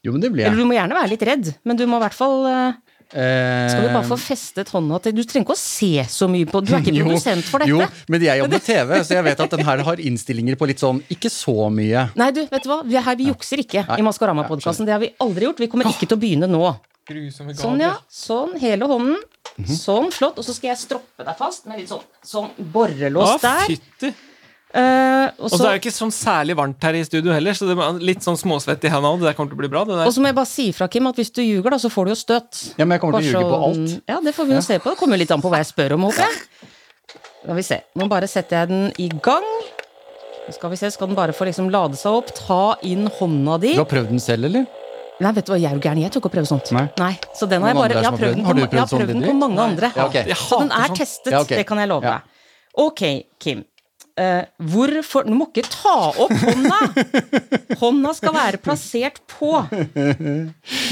Jo, 0.03 0.11
men 0.11 0.21
det 0.21 0.33
blir 0.33 0.43
jeg. 0.43 0.51
Eller 0.51 0.61
du 0.63 0.67
må 0.67 0.75
gjerne 0.75 0.93
være 0.99 1.09
litt 1.15 1.23
redd, 1.23 1.53
men 1.63 1.77
du 1.77 1.85
må 1.87 1.97
i 1.97 2.03
hvert 2.07 2.13
fall 2.13 2.45
eh, 2.45 2.73
Eh, 2.73 2.96
Skal 3.07 3.85
du 3.85 3.89
bare 3.93 4.03
få 4.03 4.17
festet 4.19 4.67
hånda 4.73 4.97
til 4.99 5.13
Du 5.15 5.21
trenger 5.23 5.45
ikke 5.45 5.55
å 5.55 5.59
se 5.59 6.03
så 6.11 6.27
mye 6.27 6.47
på 6.49 6.59
Du 6.65 6.73
er 6.75 6.81
ikke 6.81 6.91
jo, 6.97 7.05
produsent 7.07 7.47
for 7.47 7.63
dette. 7.63 7.71
Jo, 7.71 7.85
men 8.11 8.25
jeg 8.25 8.41
jobber 8.41 8.57
med 8.57 8.65
TV, 8.65 8.91
så 9.07 9.15
jeg 9.15 9.27
vet 9.29 9.43
at 9.45 9.55
den 9.55 9.63
her 9.69 9.83
har 9.87 10.03
innstillinger 10.09 10.59
på 10.59 10.67
litt 10.67 10.83
sånn 10.83 10.99
ikke 11.15 11.31
så 11.31 11.69
mye. 11.71 12.09
Nei, 12.19 12.29
du, 12.35 12.43
vet 12.51 12.67
du 12.67 12.69
hva? 12.71 12.81
Vi, 12.83 12.97
er 12.99 13.07
her, 13.07 13.17
vi 13.19 13.29
jukser 13.29 13.63
ikke 13.63 13.85
Nei. 13.87 14.01
i 14.01 14.05
Maskorama-podkasten. 14.07 14.87
Det 14.87 14.95
har 14.95 15.01
vi 15.03 15.13
aldri 15.23 15.47
gjort. 15.47 15.63
Vi 15.63 15.71
kommer 15.71 15.89
ikke 15.91 16.09
til 16.09 16.19
å 16.19 16.21
begynne 16.21 16.51
nå. 16.51 16.63
Sånn, 17.55 17.79
ja. 17.79 17.93
Sånn, 18.11 18.57
hele 18.59 18.87
hånden. 18.89 19.15
Mhm. 19.55 19.75
Sånn, 19.79 20.09
flott. 20.11 20.41
Og 20.41 20.45
så 20.45 20.55
skal 20.57 20.73
jeg 20.73 20.81
stroppe 20.81 21.23
deg 21.23 21.37
fast 21.39 21.69
med 21.69 21.79
litt 21.79 21.91
sånn, 21.91 22.03
sånn 22.19 22.51
borrelås 22.73 23.37
ah, 23.37 23.43
der. 23.45 23.71
fytti. 23.71 24.11
Eh, 24.75 25.29
og 25.39 25.45
Og 25.47 25.51
så 25.53 25.63
er 25.69 25.77
det 25.77 25.81
ikke 25.81 25.93
sånn 25.95 26.11
særlig 26.11 26.55
varmt 26.59 26.83
her 26.83 26.93
i 26.99 27.03
studio 27.07 27.31
heller, 27.31 27.55
så 27.55 27.65
det 27.69 27.77
er 27.79 27.99
litt 28.03 28.19
sånn 28.25 28.35
småsvett 28.37 28.83
i 28.83 28.89
hendene. 28.91 29.13
og 29.15 29.19
Det 29.21 29.29
der 29.31 29.37
kommer 29.37 29.49
til 29.53 29.57
å 29.57 29.61
bli 29.63 29.69
bra. 29.71 29.83
Det 29.87 29.95
Og 30.05 30.11
så 30.13 30.19
må 30.21 30.27
jeg 30.27 30.35
bare 30.35 30.45
si 30.51 30.71
fra, 30.75 30.87
Kim, 30.91 31.07
at 31.07 31.15
hvis 31.15 31.31
du 31.33 31.41
ljuger, 31.41 31.71
da, 31.71 31.77
så 31.77 31.89
får 31.89 32.05
du 32.05 32.11
jo 32.11 32.19
støt. 32.19 32.73
Ja, 32.77 32.85
men 32.85 32.97
jeg 32.97 33.01
kommer 33.01 33.21
til 33.21 33.31
å 33.33 33.39
ljuge 33.39 33.47
på 33.47 33.57
sånn- 33.57 33.87
alt. 33.95 34.01
Ja, 34.11 34.19
det 34.19 34.35
får 34.35 34.45
vi 34.47 34.53
jo 34.53 34.61
se 34.61 34.79
på. 34.79 34.89
Det 34.91 34.97
kommer 34.99 35.17
litt 35.17 35.31
an 35.31 35.41
på 35.41 35.49
hva 35.49 35.57
jeg 35.63 35.67
spør 35.71 35.93
om, 35.93 36.01
håper 36.03 36.17
jeg. 36.27 36.35
Skal 37.43 37.55
vi 37.55 37.61
se. 37.63 37.81
Nå 37.95 38.09
bare 38.09 38.27
setter 38.27 38.59
jeg 38.59 38.67
den 38.67 38.91
i 38.99 39.07
gang. 39.09 39.43
Nå 40.47 40.53
Skal 40.53 40.69
vi 40.69 40.75
se, 40.77 40.91
skal 40.91 41.07
den 41.07 41.15
bare 41.15 41.31
få 41.33 41.45
liksom 41.47 41.69
lade 41.71 41.95
seg 41.95 42.11
opp. 42.11 42.27
Ta 42.35 42.75
inn 42.83 43.07
hånda 43.07 43.59
di. 43.59 43.73
Du 43.73 43.79
har 43.83 43.85
prøvd 43.85 44.09
den 44.09 44.19
selv, 44.19 44.45
eller? 44.45 44.67
Nei, 45.19 45.31
vet 45.31 45.45
du 45.45 45.51
hva, 45.53 45.59
jeg 45.59 45.71
er 45.71 45.75
jo 45.75 45.81
gæren. 45.81 45.99
Jeg 46.03 46.11
tør 46.11 46.19
ikke 46.21 46.29
å 46.29 46.35
prøve 46.35 46.47
sånt. 46.47 46.71
Nei. 46.99 47.17
Så 47.33 47.47
den 47.49 47.61
har 47.63 47.69
jeg 47.73 47.77
bare 47.77 47.89
Jeg 47.95 48.03
har 48.03 48.11
prøvd 48.11 48.19
prøvd 48.19 48.35
den 48.35 48.35
den? 48.35 48.43
på, 48.43 48.47
Har 48.47 48.53
du 48.53 48.59
ma- 48.59 48.69
jeg 48.69 48.79
har 48.79 48.87
prøvd 48.87 48.89
sånn, 48.89 49.07
den 49.07 49.17
på 49.17 49.21
Didrik? 49.25 49.39
mange 49.39 49.59
andre. 49.59 49.91
Ja, 49.95 50.05
okay. 50.05 50.23
Så 50.35 50.59
den 50.59 50.71
er 50.71 50.87
testet, 50.95 51.31
Ja, 51.31 51.43
det 51.43 51.65
kan 51.67 51.77
jeg 51.79 51.87
love 51.89 52.03
Ja. 52.03 52.11
deg. 52.11 52.21
Ok, 52.77 53.25
Kim. 53.39 53.65
Eh, 54.17 54.45
hvorfor 54.57 55.27
Du 55.27 55.35
må 55.37 55.45
ikke 55.51 55.67
ta 55.69 56.09
opp 56.17 56.31
hånda! 56.41 56.77
Hånda 57.77 58.13
skal 58.17 58.33
være 58.33 58.59
plassert 58.61 59.19
på. 59.29 59.51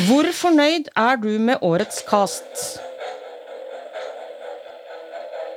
Hvor 0.05 0.29
fornøyd 0.38 0.91
er 0.94 1.17
du 1.22 1.32
med 1.41 1.63
årets 1.65 2.03
cast? 2.05 2.67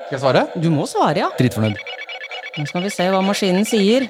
Skal 0.08 0.16
jeg 0.16 0.22
svare? 0.22 0.46
Du 0.56 0.70
må 0.72 0.86
svare, 0.88 1.26
ja. 1.26 1.28
Dritfornøyd. 1.36 1.76
Nå 2.56 2.64
skal 2.70 2.86
vi 2.86 2.92
se 2.94 3.10
hva 3.12 3.20
maskinen 3.26 3.68
sier. 3.68 4.08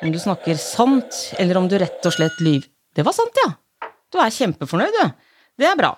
Om 0.00 0.14
du 0.14 0.16
snakker 0.20 0.56
sant, 0.60 1.18
eller 1.38 1.60
om 1.60 1.68
du 1.68 1.76
rett 1.80 2.08
og 2.08 2.16
slett 2.16 2.40
lyver. 2.40 2.70
Det 2.96 3.04
var 3.04 3.12
sant, 3.16 3.36
ja. 3.44 3.50
Du 4.14 4.20
er 4.22 4.32
kjempefornøyd, 4.32 4.96
du. 4.96 5.28
Det 5.60 5.68
er 5.68 5.76
bra. 5.76 5.92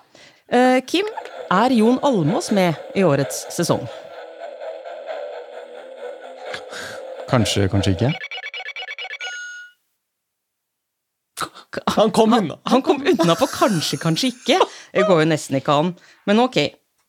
Uh, 0.51 0.81
Kim, 0.89 1.07
er 1.53 1.71
Jon 1.77 2.01
Almås 2.03 2.51
med 2.55 2.75
i 2.97 3.07
årets 3.07 3.45
sesong? 3.55 3.87
Kanskje, 7.27 7.67
kanskje 7.71 7.93
ikke. 7.95 8.11
Han 11.97 12.11
kom 12.11 12.33
unna. 12.33 12.57
Han 12.71 12.81
kom 12.81 13.01
unna 13.03 13.35
på 13.35 13.47
kanskje, 13.51 13.99
kanskje 14.01 14.31
ikke. 14.31 14.59
Det 14.93 15.05
går 15.07 15.23
jo 15.23 15.29
nesten 15.29 15.59
ikke 15.59 15.75
an. 15.75 15.93
Men 16.29 16.39
ok. 16.45 16.57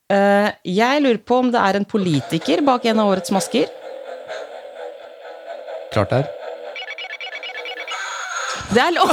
Eh, 0.08 0.48
jeg 0.64 1.02
lurer 1.04 1.20
på 1.20 1.42
om 1.42 1.52
det 1.52 1.60
er 1.60 1.76
en 1.76 1.86
politiker 1.88 2.62
bak 2.64 2.86
en 2.88 3.02
av 3.02 3.12
årets 3.12 3.32
masker. 3.34 3.68
Klart 5.92 6.10
det 6.10 6.22
er. 6.22 6.34
Det 8.72 8.82
er 8.84 8.92
lov! 8.96 9.12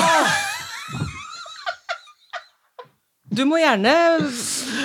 Du 3.36 3.44
må 3.48 3.60
gjerne 3.60 3.92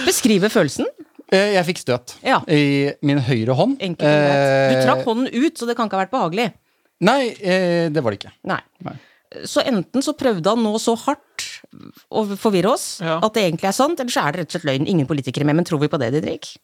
beskrive 0.07 0.51
følelsen. 0.51 0.87
Eh, 1.33 1.53
Jeg 1.55 1.65
fikk 1.69 1.79
støt 1.85 2.17
Ja. 2.27 2.41
i 2.49 2.91
min 3.03 3.19
høyre 3.19 3.55
hånd. 3.55 3.79
Enkelt 3.81 4.03
og 4.03 4.25
greit. 4.27 4.71
Du 4.71 4.77
Eh, 4.79 4.85
trakk 4.87 5.05
hånden 5.07 5.29
ut, 5.33 5.55
så 5.59 5.67
det 5.67 5.77
kan 5.77 5.89
ikke 5.89 5.99
ha 5.99 6.05
vært 6.05 6.11
behagelig. 6.17 6.53
Nei, 7.01 7.29
eh, 7.41 7.89
det 7.89 8.03
var 8.03 8.11
det 8.13 8.19
ikke. 8.21 8.33
Nei. 8.45 8.61
Nei. 8.85 8.97
Så 9.47 9.63
enten 9.63 10.03
så 10.03 10.13
prøvde 10.19 10.45
han 10.51 10.59
nå 10.59 10.75
så 10.83 10.97
hardt 10.99 11.47
å 12.11 12.25
forvirre 12.37 12.73
oss 12.73 13.01
Ja. 13.01 13.21
at 13.23 13.33
det 13.35 13.45
egentlig 13.47 13.69
er 13.69 13.73
sant, 13.73 14.01
eller 14.01 14.11
så 14.11 14.27
er 14.27 14.33
det 14.33 14.41
rett 14.41 14.55
og 14.57 14.61
slett 14.61 14.67
løgn. 14.69 14.89
Ingen 14.89 15.07
politikere 15.07 15.45
med, 15.47 15.55
men 15.57 15.65
tror 15.65 15.79
vi 15.81 15.87
på 15.89 15.99
det, 16.01 16.13
Didrik? 16.13 16.57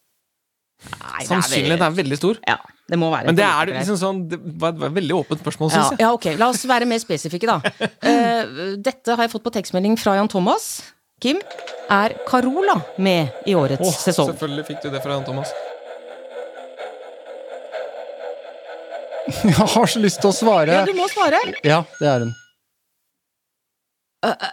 Nei, 1.00 1.25
det 1.25 1.30
er 1.30 1.82
er 1.87 1.90
veldig 1.96 2.16
stor. 2.18 2.37
Ja, 2.46 2.58
det 2.90 2.99
må 2.99 3.08
være 3.11 3.26
Men 3.26 3.35
det 3.38 3.44
er 3.44 3.66
liksom 3.73 3.96
sånn 3.96 4.28
Det 4.28 4.38
var 4.61 4.75
et 4.75 4.92
veldig 4.92 5.14
åpent 5.25 5.40
spørsmål, 5.40 5.70
ja, 5.73 5.90
jeg. 5.90 5.99
ja, 6.00 6.11
ok. 6.12 6.26
La 6.38 6.49
oss 6.50 6.64
være 6.68 6.87
mer 6.87 6.99
spesifikke, 6.99 7.46
da. 7.46 7.61
Eh, 8.02 8.76
dette 8.76 9.16
har 9.16 9.25
jeg 9.26 9.30
fått 9.32 9.42
på 9.46 9.52
tekstmelding 9.56 9.96
fra 9.99 10.16
Jan 10.16 10.28
Thomas. 10.28 10.82
Kim, 11.20 11.38
er 11.88 12.12
Carola 12.28 12.80
med 12.96 13.28
i 13.46 13.54
årets 13.56 13.80
oh, 13.80 13.94
sesong? 13.96 14.28
selvfølgelig 14.35 14.64
fikk 14.68 14.82
du 14.85 14.90
det 14.92 15.00
fra 15.00 15.14
Jan 15.14 15.25
Thomas. 15.25 15.49
Jeg 19.49 19.54
har 19.56 19.87
så 19.88 20.02
lyst 20.02 20.20
til 20.20 20.28
å 20.28 20.37
svare. 20.37 20.76
Ja, 20.76 20.85
du 20.85 20.92
må 20.99 21.08
svare. 21.08 21.40
Ja, 21.64 21.80
det 22.00 22.11
er 22.12 22.26
hun. 22.26 22.35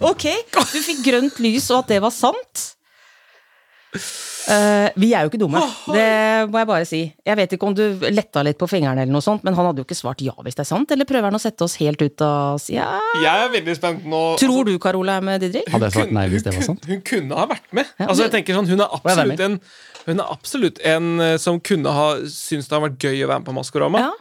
Ok, 0.00 0.24
du 0.56 0.78
fikk 0.80 1.02
grønt 1.04 1.36
lys 1.44 1.66
og 1.68 1.82
at 1.82 1.90
det 1.92 1.98
var 2.00 2.12
sant. 2.14 2.79
Eh, 3.90 4.88
vi 5.02 5.10
er 5.14 5.24
jo 5.24 5.30
ikke 5.30 5.40
dumme, 5.40 5.60
det 5.90 6.06
må 6.50 6.60
jeg 6.60 6.68
bare 6.68 6.86
si. 6.88 7.00
Jeg 7.26 7.38
vet 7.38 7.54
ikke 7.56 7.66
om 7.68 7.74
du 7.76 7.82
letta 8.10 8.42
litt 8.46 8.58
på 8.60 8.68
fingrene, 8.70 9.02
eller 9.02 9.12
noe 9.12 9.24
sånt, 9.24 9.42
men 9.46 9.56
han 9.56 9.68
hadde 9.68 9.82
jo 9.82 9.86
ikke 9.88 9.98
svart 9.98 10.22
ja 10.24 10.34
hvis 10.38 10.56
det 10.58 10.64
er 10.64 10.70
sant, 10.70 10.94
eller 10.94 11.08
prøver 11.08 11.28
han 11.28 11.38
å 11.38 11.42
sette 11.42 11.66
oss 11.66 11.76
helt 11.82 12.00
ut 12.02 12.24
av 12.24 12.62
ja. 12.72 12.88
Jeg 13.20 13.44
er 13.46 13.52
veldig 13.56 13.76
spent 13.78 14.08
nå. 14.10 14.22
Tror 14.40 14.70
du 14.70 14.74
Carola 14.82 15.18
er 15.18 15.26
med, 15.26 15.44
Didrik? 15.44 15.68
Hadde 15.74 15.90
jeg 15.90 15.98
svart 15.98 16.14
nei 16.16 16.26
hvis 16.32 16.46
det 16.46 16.54
var 16.56 16.66
sant? 16.70 16.86
Hun 16.90 17.04
kunne 17.06 17.38
ha 17.42 17.46
vært 17.50 17.68
med. 17.76 17.92
Ja, 17.98 18.08
altså 18.08 18.26
jeg 18.26 18.34
tenker 18.38 18.58
sånn, 18.58 18.70
Hun 18.70 18.80
er 18.80 18.88
er 18.88 18.96
absolutt 19.00 19.44
en 19.44 19.60
Hun 20.06 20.24
er 20.24 20.32
absolutt 20.38 20.82
en 20.94 21.12
eh, 21.26 21.36
som 21.42 21.60
kunne 21.60 21.94
ha 21.94 22.08
syntes 22.24 22.70
det 22.70 22.78
har 22.78 22.86
vært 22.86 23.06
gøy 23.10 23.24
å 23.26 23.30
være 23.30 23.42
med 23.42 23.50
på 23.50 23.56
Maskorama. 23.58 24.06
Ja. 24.06 24.12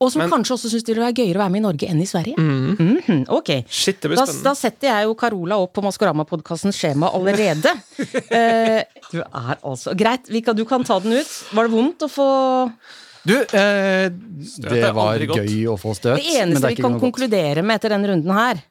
Og 0.00 0.08
som 0.08 0.22
Men- 0.22 0.30
kanskje 0.32 0.54
også 0.56 0.70
syns 0.72 0.84
det 0.84 0.96
er 0.96 1.12
gøyere 1.12 1.36
å 1.36 1.42
være 1.42 1.52
med 1.52 1.60
i 1.60 1.66
Norge 1.66 1.88
enn 1.88 2.00
i 2.00 2.06
Sverige. 2.08 2.34
Mm. 2.38 2.76
Mm 2.78 3.00
-hmm, 3.06 3.24
ok. 3.28 3.64
Shit, 3.68 4.00
det 4.00 4.08
blir 4.08 4.16
Da, 4.16 4.24
da 4.42 4.54
setter 4.54 4.88
jeg 4.88 5.04
jo 5.04 5.14
Carola 5.14 5.58
opp 5.58 5.74
på 5.74 5.82
Maskorama-podkastens 5.82 6.76
skjema 6.76 7.12
allerede. 7.12 7.68
uh, 8.00 8.80
du 9.12 9.20
er 9.20 9.58
altså 9.62 9.94
Greit, 9.94 10.28
vi 10.28 10.40
kan, 10.40 10.56
du 10.56 10.64
kan 10.64 10.82
ta 10.84 10.98
den 11.00 11.12
ut. 11.12 11.44
Var 11.52 11.68
det 11.68 11.72
vondt 11.72 11.98
å 12.00 12.08
få 12.08 12.72
Du, 13.26 13.36
eh, 13.36 14.08
det 14.08 14.94
var 14.94 15.18
gøy 15.18 15.66
å 15.68 15.76
få 15.76 15.94
støt. 15.94 16.16
Det 16.16 16.24
men 16.24 16.48
eneste 16.48 16.62
det 16.62 16.72
er 16.72 16.76
vi 16.76 16.82
kan 16.82 17.00
konkludere 17.00 17.62
med 17.62 17.76
etter 17.76 17.90
denne 17.90 18.08
runden 18.08 18.32
her, 18.32 18.62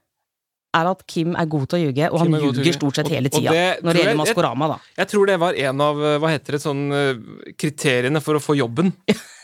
er 0.77 0.87
at 0.91 0.99
Kim 1.09 1.33
er 1.39 1.47
god 1.49 1.63
til 1.71 1.79
å 1.79 1.81
ljuge, 1.87 2.09
og 2.11 2.19
Kim 2.19 2.33
han 2.33 2.35
er 2.37 2.43
ljuger 2.45 2.75
stort 2.75 2.99
sett 2.99 3.07
hele 3.09 3.31
tida. 3.33 3.53
Når 3.81 3.95
det 3.97 4.03
gjelder 4.03 4.19
Maskorama, 4.19 4.67
da. 4.69 4.77
Jeg 5.01 5.09
tror 5.13 5.29
det 5.31 5.37
var 5.41 5.57
en 5.65 5.81
av 5.81 6.03
hva 6.21 6.29
heter 6.29 6.55
det, 6.57 6.61
sånn 6.61 6.83
eh, 6.93 7.23
kriteriene 7.57 8.21
for 8.21 8.37
å 8.37 8.43
få 8.43 8.57
jobben. 8.59 8.93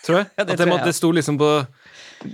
Tror 0.05 0.21
jeg. 0.21 0.29
Ja, 0.37 0.43
det 0.45 0.45
At 0.45 0.51
det, 0.51 0.57
tror 0.61 0.69
jeg, 0.69 0.81
ja. 0.83 0.85
det 0.85 0.93
sto 0.99 1.09
liksom 1.17 1.37
på 1.41 1.49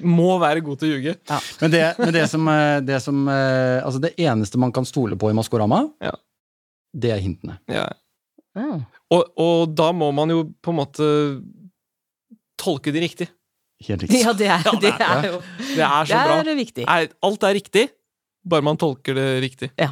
Må 0.03 0.33
være 0.41 0.59
god 0.65 0.81
til 0.81 0.89
å 0.89 0.91
ljuge. 0.97 1.13
Men 1.61 1.71
det, 1.71 1.83
men 2.01 2.11
det 2.15 2.25
som, 2.31 2.47
eh, 2.51 2.79
det 2.83 2.99
som 3.03 3.21
eh, 3.31 3.79
Altså, 3.79 4.01
det 4.03 4.11
eneste 4.19 4.59
man 4.59 4.73
kan 4.75 4.87
stole 4.87 5.15
på 5.19 5.31
i 5.31 5.37
Maskorama, 5.39 5.85
Ja. 6.03 6.11
det 6.91 7.13
er 7.15 7.23
hintene. 7.23 7.57
Ja. 7.71 7.87
Mm. 8.59 8.83
Og, 9.15 9.31
og 9.39 9.71
da 9.79 9.93
må 9.95 10.11
man 10.15 10.31
jo 10.35 10.43
på 10.59 10.73
en 10.75 10.79
måte 10.81 11.07
tolke 12.59 12.91
de 12.91 13.03
riktig. 13.07 13.29
Helt 13.87 14.01
riktig. 14.05 14.21
Ja, 14.21 14.33
det 14.37 14.51
er, 14.51 14.67
Ja, 14.67 14.75
det 14.75 14.91
det 14.91 15.07
er 15.07 15.27
jo 15.31 15.39
Det 15.71 15.87
er 15.87 16.11
så 16.11 16.21
bra. 16.27 16.37
Det 16.43 16.53
er 16.53 16.59
viktig. 16.59 16.85
Alt 16.91 17.47
er 17.47 17.55
riktig, 17.57 17.85
bare 18.43 18.65
man 18.65 18.77
tolker 18.81 19.13
det 19.17 19.25
riktig. 19.43 19.69
Ja. 19.77 19.91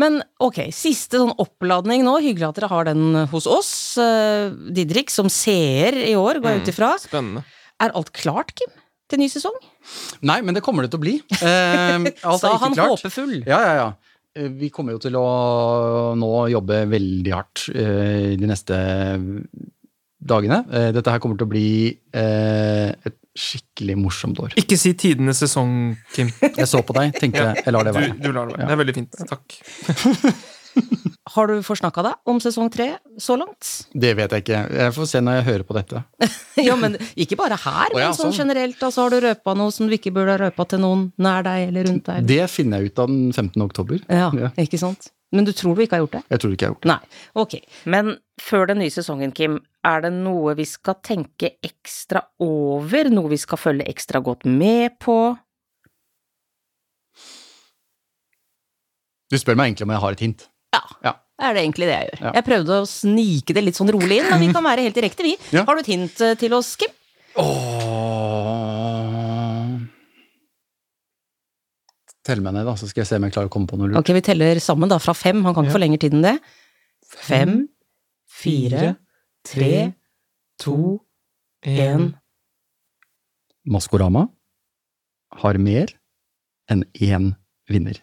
Men 0.00 0.22
ok, 0.42 0.62
siste 0.74 1.18
sånn 1.20 1.34
oppladning 1.42 2.04
nå. 2.06 2.16
Hyggelig 2.24 2.48
at 2.48 2.60
dere 2.60 2.70
har 2.72 2.88
den 2.88 3.26
hos 3.32 3.46
oss. 3.50 3.72
Eh, 4.00 4.48
Didrik, 4.74 5.10
som 5.12 5.28
seer 5.32 5.96
i 6.06 6.14
år, 6.16 6.40
går 6.40 6.54
jeg 6.56 6.62
ut 6.64 6.72
ifra. 6.72 6.94
Spennende. 7.02 7.44
Er 7.82 7.92
alt 7.98 8.12
klart, 8.16 8.54
Kim? 8.56 8.72
Til 9.10 9.20
ny 9.20 9.28
sesong? 9.28 9.56
Nei, 10.24 10.38
men 10.40 10.56
det 10.56 10.62
kommer 10.64 10.86
det 10.86 10.94
til 10.94 11.02
å 11.02 11.04
bli. 11.04 11.18
Eh, 11.36 12.08
alt 12.30 12.40
Sa 12.40 12.48
er 12.48 12.56
ikke 12.56 12.64
han 12.64 12.76
klart. 12.78 12.94
håpefull. 12.96 13.36
Ja, 13.44 13.60
ja, 13.60 13.74
ja. 13.82 13.88
Eh, 14.34 14.48
Vi 14.62 14.70
kommer 14.72 14.96
jo 14.96 15.02
til 15.04 15.14
å 15.20 15.26
nå 16.18 16.32
jobbe 16.54 16.80
veldig 16.90 17.34
hardt 17.36 17.66
eh, 17.74 18.32
de 18.40 18.48
neste 18.48 18.78
dagene. 20.24 20.62
Eh, 20.72 20.88
Dette 20.96 21.12
her 21.12 21.20
kommer 21.22 21.36
til 21.38 21.46
å 21.48 21.52
bli 21.52 21.66
eh, 22.16 22.90
et 23.04 23.18
skikkelig 23.34 23.96
morsomt 23.98 24.38
år. 24.38 24.52
Ikke 24.60 24.76
si 24.78 24.92
tidenes 24.94 25.40
sesong, 25.42 25.96
Kim. 26.14 26.30
Jeg 26.44 26.68
så 26.70 26.82
på 26.86 26.94
deg, 26.94 27.14
tenkte 27.18 27.42
jeg 27.50 27.74
lar 27.74 27.84
det 27.88 27.94
Du, 27.94 27.98
være. 28.00 28.16
du 28.22 28.28
lar 28.32 28.46
det 28.50 28.56
være. 28.56 28.62
Ja. 28.62 28.66
Det 28.68 28.76
er 28.76 28.82
veldig 28.84 28.94
fint. 29.00 29.22
Takk. 29.30 29.56
Har 31.34 31.48
du 31.48 31.54
forsnakka 31.64 32.02
deg 32.04 32.28
om 32.30 32.38
sesong 32.42 32.68
tre 32.70 32.86
så 33.18 33.34
langt? 33.40 33.68
Det 33.96 34.10
vet 34.18 34.30
jeg 34.36 34.44
ikke. 34.44 34.58
Jeg 34.76 34.92
får 34.94 35.06
se 35.08 35.20
når 35.24 35.38
jeg 35.38 35.46
hører 35.48 35.64
på 35.68 35.76
dette. 35.78 36.02
ja, 36.68 36.76
men 36.76 36.98
ikke 37.16 37.38
bare 37.40 37.56
her, 37.58 37.94
Å 37.96 37.98
ja, 38.02 38.10
men 38.10 38.16
sånn 38.18 38.28
sånn. 38.28 38.36
generelt. 38.44 38.82
Altså, 38.84 39.06
har 39.06 39.14
du 39.14 39.20
røpa 39.24 39.54
noe 39.58 39.72
som 39.74 39.88
du 39.88 39.94
ikke 39.96 40.12
burde 40.14 40.34
ha 40.36 40.40
røpa 40.44 40.66
til 40.68 40.82
noen 40.84 41.06
nær 41.24 41.46
deg 41.46 41.68
eller 41.70 41.88
rundt 41.88 42.10
deg? 42.10 42.26
Det 42.28 42.44
finner 42.52 42.82
jeg 42.84 42.92
ut 42.92 43.02
av 43.06 43.08
den 43.10 43.32
15. 43.32 43.64
oktober. 43.64 44.02
Ja, 44.12 44.28
Ja. 44.36 44.50
ikke 44.60 44.78
sant? 44.82 45.10
Men 45.34 45.48
du 45.48 45.50
tror 45.56 45.74
du 45.74 45.80
ikke 45.82 45.96
har 45.96 46.04
gjort 46.04 46.12
det? 46.18 46.22
Jeg 46.30 46.40
tror 46.44 46.52
ikke 46.54 46.62
jeg 46.62 46.70
har 46.70 46.74
gjort 46.76 46.84
det. 46.84 46.92
Nei. 46.92 47.22
Ok. 47.42 47.54
Men 47.90 48.12
før 48.38 48.68
den 48.70 48.78
nye 48.84 48.92
sesongen, 48.94 49.32
Kim, 49.34 49.56
er 49.82 50.04
det 50.04 50.12
noe 50.14 50.54
vi 50.54 50.66
skal 50.68 51.00
tenke 51.02 51.54
ekstra 51.64 52.22
over? 52.44 53.08
Noe 53.10 53.32
vi 53.32 53.40
skal 53.42 53.58
følge 53.58 53.88
ekstra 53.90 54.20
godt 54.22 54.44
med 54.46 54.94
på? 55.02 55.16
Du 59.32 59.38
spør 59.40 59.56
meg 59.58 59.72
egentlig 59.72 59.88
om 59.88 59.94
jeg 59.96 60.02
har 60.04 60.14
et 60.18 60.22
hint. 60.28 60.44
Er 61.34 61.56
det 61.56 61.64
egentlig 61.64 61.88
det 61.88 61.94
jeg 61.96 62.10
gjør? 62.12 62.20
Ja. 62.28 62.32
Jeg 62.38 62.46
prøvde 62.46 62.76
å 62.78 62.86
snike 62.86 63.54
det 63.56 63.62
litt 63.66 63.78
sånn 63.78 63.90
rolig 63.90 64.20
inn, 64.20 64.28
men 64.30 64.42
vi 64.44 64.52
kan 64.54 64.62
være 64.64 64.84
helt 64.86 64.94
direkte, 64.94 65.26
vi. 65.26 65.34
Ja. 65.54 65.64
Har 65.66 65.74
du 65.74 65.82
et 65.82 65.90
hint 65.90 66.20
eh, 66.22 66.36
til 66.38 66.54
oss, 66.54 66.76
Kim? 66.78 66.92
Åh. 67.42 68.54
Tell 72.24 72.40
meg 72.40 72.54
ned, 72.56 72.64
da, 72.64 72.76
så 72.78 72.86
skal 72.88 73.02
jeg 73.02 73.08
se 73.10 73.18
om 73.18 73.26
jeg 73.26 73.34
klarer 73.34 73.50
å 73.50 73.52
komme 73.52 73.68
på 73.68 73.76
noe 73.76 73.90
lurt. 73.90 73.98
Ok, 74.00 74.14
vi 74.16 74.22
teller 74.24 74.60
sammen, 74.62 74.88
da, 74.88 75.00
fra 75.02 75.12
fem. 75.18 75.42
Han 75.44 75.56
kan 75.56 75.66
ikke 75.66 75.76
få 75.76 75.82
lenger 75.82 76.00
tid 76.06 76.14
enn 76.16 76.24
det. 76.24 76.36
Fem, 77.14 77.56
fire, 78.30 78.94
tre, 79.44 79.72
to, 80.62 80.76
én. 81.66 82.12
Maskorama 83.68 84.28
har 85.42 85.58
mer 85.60 85.92
enn 86.70 86.86
én 86.94 87.34
vinner. 87.68 88.00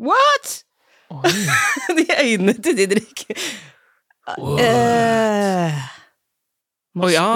What?! 0.00 0.64
De 1.98 2.04
øynene 2.22 2.54
til 2.62 2.76
Didrik. 2.78 3.24
Eh, 4.60 5.80
Å 7.00 7.08
ja, 7.10 7.26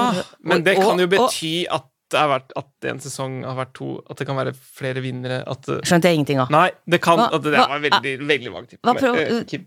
men 0.46 0.62
det 0.66 0.76
kan 0.78 0.98
jo 1.02 1.08
bety 1.10 1.52
at 1.72 1.88
det 2.14 2.20
har 2.20 2.28
vært 2.30 2.52
at 2.60 2.86
en 2.90 3.00
sesong 3.02 3.36
har 3.46 3.56
vært 3.58 3.72
to 3.74 3.86
At 4.12 4.20
det 4.20 4.26
kan 4.28 4.36
være 4.38 4.52
flere 4.54 5.00
vinnere. 5.02 5.40
At 5.50 5.66
Skjønte 5.86 6.10
jeg 6.10 6.18
ingenting 6.20 6.42
av. 6.44 6.50
nei, 6.52 6.68
det 6.86 7.00
kan 7.02 7.18
Hva- 7.18 7.30
at 7.34 7.42
det 7.42 7.54
hva- 7.56 7.68
var 7.72 7.80
veldig, 7.82 8.12
veldig 8.28 8.52
vagt. 8.54 8.74
hva 8.84 8.94
Men, 8.94 9.16
eh, 9.18 9.60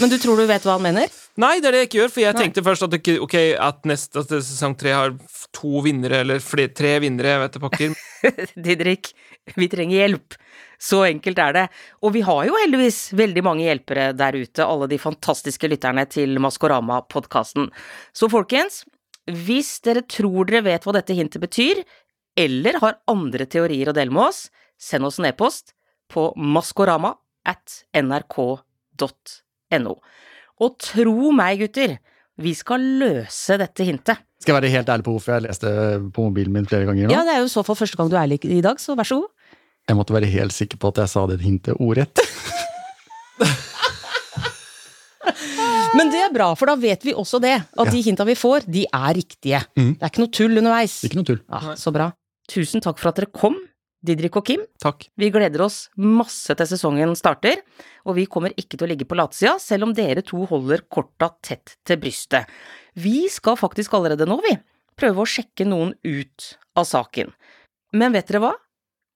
Men 0.00 0.10
du 0.10 0.18
tror 0.18 0.36
du 0.36 0.46
vet 0.50 0.62
hva 0.66 0.72
han 0.74 0.82
mener? 0.82 1.08
Nei, 1.38 1.60
det 1.60 1.68
er 1.68 1.72
det 1.72 1.80
jeg 1.84 1.88
ikke 1.88 1.98
gjør, 2.02 2.10
for 2.10 2.20
jeg 2.20 2.34
Nei. 2.34 2.42
tenkte 2.42 2.64
først 2.66 2.82
at, 2.82 2.90
det 2.90 3.02
ikke, 3.04 3.44
at 3.60 3.82
neste 3.86 4.20
at 4.24 4.28
sesong 4.42 4.74
tre 4.76 4.90
har 4.90 5.14
to 5.54 5.80
vinnere, 5.86 6.20
eller 6.24 6.38
flere, 6.42 6.74
tre 6.74 6.98
vinnere, 7.00 7.30
jeg 7.30 7.40
vet 7.44 7.52
det 7.52 7.62
pokker. 7.62 7.94
Didrik, 8.66 9.12
vi 9.60 9.68
trenger 9.72 9.96
hjelp. 10.02 10.36
Så 10.80 11.04
enkelt 11.06 11.38
er 11.40 11.54
det. 11.56 11.64
Og 12.04 12.14
vi 12.16 12.24
har 12.26 12.44
jo 12.48 12.56
heldigvis 12.60 13.12
veldig 13.16 13.44
mange 13.46 13.66
hjelpere 13.66 14.10
der 14.16 14.36
ute, 14.36 14.64
alle 14.66 14.88
de 14.90 14.98
fantastiske 15.00 15.70
lytterne 15.70 16.04
til 16.10 16.38
Maskorama-podkasten. 16.42 17.70
Så 18.16 18.28
folkens, 18.32 18.82
hvis 19.30 19.78
dere 19.84 20.04
tror 20.08 20.48
dere 20.48 20.64
vet 20.66 20.84
hva 20.84 20.96
dette 20.98 21.16
hintet 21.16 21.42
betyr, 21.44 21.84
eller 22.36 22.80
har 22.82 23.00
andre 23.10 23.46
teorier 23.46 23.90
å 23.90 23.96
dele 23.96 24.12
med 24.12 24.28
oss, 24.28 24.48
send 24.80 25.06
oss 25.06 25.20
en 25.20 25.28
e-post 25.30 25.72
på 26.10 26.32
maskorama 26.36 27.14
at 27.48 27.84
nrk.no. 27.96 29.94
Og 30.64 30.76
tro 30.82 31.32
meg, 31.34 31.62
gutter, 31.62 31.96
vi 32.42 32.54
skal 32.58 32.82
løse 33.00 33.58
dette 33.60 33.86
hintet. 33.86 34.22
Skal 34.42 34.56
jeg 34.56 34.60
være 34.60 34.72
helt 34.74 34.90
ærlig 34.92 35.06
på 35.06 35.14
hvorfor 35.14 35.36
jeg 35.36 35.46
leste 35.46 35.70
på 36.14 36.26
mobilen 36.26 36.52
min 36.52 36.66
flere 36.68 36.88
ganger 36.88 37.08
nå? 37.08 37.14
Ja, 37.14 37.22
det 37.26 37.36
er 37.36 37.44
jo 37.44 37.48
i 37.48 37.54
så 37.54 37.62
fall 37.66 37.78
første 37.78 37.98
gang 38.00 38.10
du 38.10 38.16
er 38.18 38.24
ærlig 38.26 38.42
i 38.44 38.60
dag, 38.64 38.80
så 38.82 38.96
vær 38.98 39.08
så 39.08 39.22
god. 39.22 39.30
Jeg 39.84 39.96
måtte 39.98 40.14
være 40.16 40.30
helt 40.32 40.54
sikker 40.56 40.80
på 40.80 40.88
at 40.94 41.02
jeg 41.02 41.12
sa 41.12 41.26
det 41.28 41.42
hintet 41.44 41.76
ordrett. 41.76 42.20
Men 45.94 46.10
det 46.10 46.22
er 46.24 46.32
bra, 46.34 46.48
for 46.58 46.66
da 46.70 46.74
vet 46.80 47.04
vi 47.06 47.12
også 47.14 47.38
det. 47.42 47.54
At 47.78 47.90
de 47.92 48.00
hinta 48.02 48.24
vi 48.26 48.34
får, 48.38 48.66
de 48.66 48.82
er 48.88 49.14
riktige. 49.14 49.60
Mm. 49.78 49.92
Det 49.94 50.02
er 50.02 50.10
ikke 50.10 50.22
noe 50.24 50.34
tull 50.34 50.58
underveis. 50.62 50.96
Ikke 51.06 51.20
noe 51.20 51.28
tull. 51.28 51.42
Ja, 51.44 51.76
så 51.78 51.92
bra. 51.94 52.08
Tusen 52.50 52.82
takk 52.84 52.98
for 53.00 53.12
at 53.12 53.20
dere 53.20 53.30
kom, 53.30 53.56
Didrik 54.04 54.36
og 54.36 54.44
Kim. 54.48 54.64
Takk. 54.82 55.06
Vi 55.20 55.30
gleder 55.32 55.62
oss 55.64 55.86
masse 55.96 56.52
til 56.58 56.68
sesongen 56.68 57.14
starter, 57.16 57.62
og 58.04 58.18
vi 58.18 58.26
kommer 58.28 58.52
ikke 58.60 58.76
til 58.76 58.88
å 58.88 58.90
ligge 58.90 59.06
på 59.08 59.16
latsida, 59.16 59.54
selv 59.62 59.88
om 59.88 59.94
dere 59.96 60.24
to 60.26 60.44
holder 60.50 60.84
korta 60.92 61.30
tett 61.44 61.76
til 61.88 62.00
brystet. 62.02 62.50
Vi 63.00 63.28
skal 63.32 63.56
faktisk 63.60 63.96
allerede 63.96 64.28
nå, 64.28 64.40
vi, 64.44 64.56
prøve 64.98 65.24
å 65.24 65.28
sjekke 65.28 65.64
noen 65.68 65.94
ut 66.04 66.50
av 66.76 66.90
saken. 66.90 67.32
Men 67.94 68.12
vet 68.16 68.28
dere 68.28 68.42
hva? 68.44 68.52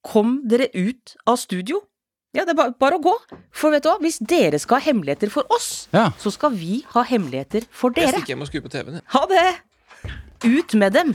Kom 0.06 0.42
dere 0.48 0.68
ut 0.74 1.16
av 1.26 1.36
studio. 1.40 1.80
Ja, 2.36 2.44
det 2.44 2.52
er 2.52 2.58
bare, 2.58 2.74
bare 2.78 2.98
å 2.98 3.02
gå. 3.02 3.14
For 3.56 3.72
vet 3.72 3.82
du 3.82 3.88
hva, 3.88 3.96
hvis 4.02 4.18
dere 4.20 4.58
skal 4.60 4.78
ha 4.80 4.84
hemmeligheter 4.90 5.30
for 5.32 5.48
oss, 5.50 5.88
Ja. 5.92 6.10
så 6.20 6.30
skal 6.30 6.52
vi 6.52 6.82
ha 6.92 7.02
hemmeligheter 7.02 7.64
for 7.70 7.90
dere. 7.90 8.12
Jeg 8.12 8.20
stikker 8.20 8.34
hjem 8.36 8.42
og 8.44 8.48
skrur 8.50 8.62
på 8.66 8.70
TV-en. 8.70 8.94
jeg. 9.00 9.02
Ha 9.14 9.26
det! 9.26 9.46
Ut 10.44 10.74
med 10.74 10.92
dem! 10.92 11.14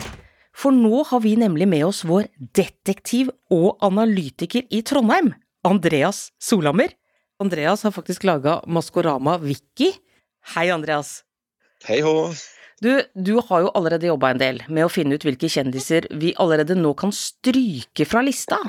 For 0.54 0.72
nå 0.72 1.04
har 1.10 1.20
vi 1.24 1.36
nemlig 1.36 1.68
med 1.68 1.84
oss 1.86 2.04
vår 2.06 2.28
detektiv 2.54 3.30
og 3.50 3.78
analytiker 3.82 4.64
i 4.70 4.82
Trondheim, 4.86 5.34
Andreas 5.66 6.32
Solhammer. 6.40 6.90
Andreas 7.40 7.82
har 7.84 7.92
faktisk 7.92 8.24
laga 8.24 8.62
Maskorama 8.68 9.40
Wiki. 9.42 9.94
Hei, 10.54 10.70
Andreas. 10.70 11.24
Hei 11.88 12.02
hå. 12.02 12.34
Du, 12.84 12.92
du 13.16 13.38
har 13.48 13.64
jo 13.64 13.72
allerede 13.80 14.10
jobba 14.10 14.34
en 14.34 14.42
del 14.42 14.58
med 14.68 14.84
å 14.84 14.92
finne 14.92 15.16
ut 15.16 15.24
hvilke 15.24 15.48
kjendiser 15.48 16.10
vi 16.20 16.34
allerede 16.44 16.76
nå 16.76 16.92
kan 17.00 17.14
stryke 17.16 18.04
fra 18.10 18.24
lista. 18.26 18.60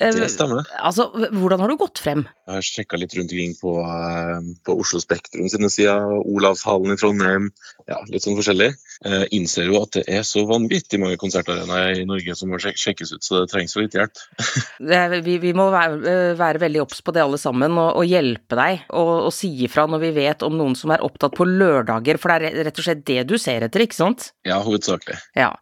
Eh, 0.00 0.08
Det 0.14 0.30
stemmer. 0.32 0.64
Altså, 0.80 1.10
hvordan 1.36 1.60
har 1.60 1.68
du 1.68 1.76
gått 1.76 1.98
frem? 2.00 2.22
Jeg 2.48 2.54
har 2.54 2.62
sjekka 2.64 2.98
litt 2.98 3.12
rundt 3.14 3.30
omkring 3.30 3.52
på, 3.60 3.72
eh, 3.84 4.38
på 4.64 4.76
Oslo 4.80 4.98
Spektrum 5.02 5.48
sine 5.52 5.68
sider, 5.70 6.00
Olavshallen 6.24 6.94
i 6.94 6.96
Trondheim, 6.96 7.50
ja, 7.86 7.98
litt 8.08 8.24
sånn 8.24 8.38
forskjellig. 8.38 8.70
Jeg 9.04 9.28
innser 9.36 9.68
jo 9.68 9.82
at 9.82 9.90
det 9.98 10.04
er 10.08 10.22
så 10.24 10.46
vanvittig 10.48 10.98
mange 10.98 11.18
konsertarenaer 11.20 12.00
i 12.00 12.06
Norge 12.08 12.34
som 12.38 12.48
må 12.50 12.58
sjekkes 12.58 13.12
ut, 13.12 13.22
så 13.22 13.42
det 13.42 13.52
trengs 13.52 13.76
jo 13.76 13.82
litt 13.84 13.92
hjelp. 13.98 14.16
Det- 14.80 15.22
Vi, 15.22 15.36
vi 15.38 15.52
må 15.52 15.68
være, 15.70 16.00
eh, 16.08 16.34
være 16.40 16.58
veldig 16.64 16.80
obs 16.82 17.00
på 17.04 17.12
det 17.12 17.22
alle 17.22 17.38
sammen, 17.38 17.76
og, 17.76 17.96
og 18.00 18.04
hjelpe 18.08 18.56
deg, 18.56 18.82
og, 18.90 19.26
og 19.28 19.32
si 19.36 19.52
ifra 19.68 19.86
når 19.86 20.00
vi 20.08 20.10
vet 20.22 20.42
om 20.42 20.56
noen 20.56 20.74
som 20.74 20.90
er 20.90 21.04
opptatt 21.04 21.36
på 21.36 21.44
lørdager, 21.46 22.18
for 22.18 22.32
det 22.32 22.50
er 22.54 22.64
rett 22.64 22.78
og 22.80 22.84
slett 22.88 23.04
det 23.04 23.26
du 23.28 23.36
ser 23.38 23.60
etter, 23.68 23.84
ikke 23.84 23.94
sant? 24.00 24.32
Ja, 24.48 24.62
hovedsakelig. 24.64 25.20
Ja. 25.36 25.52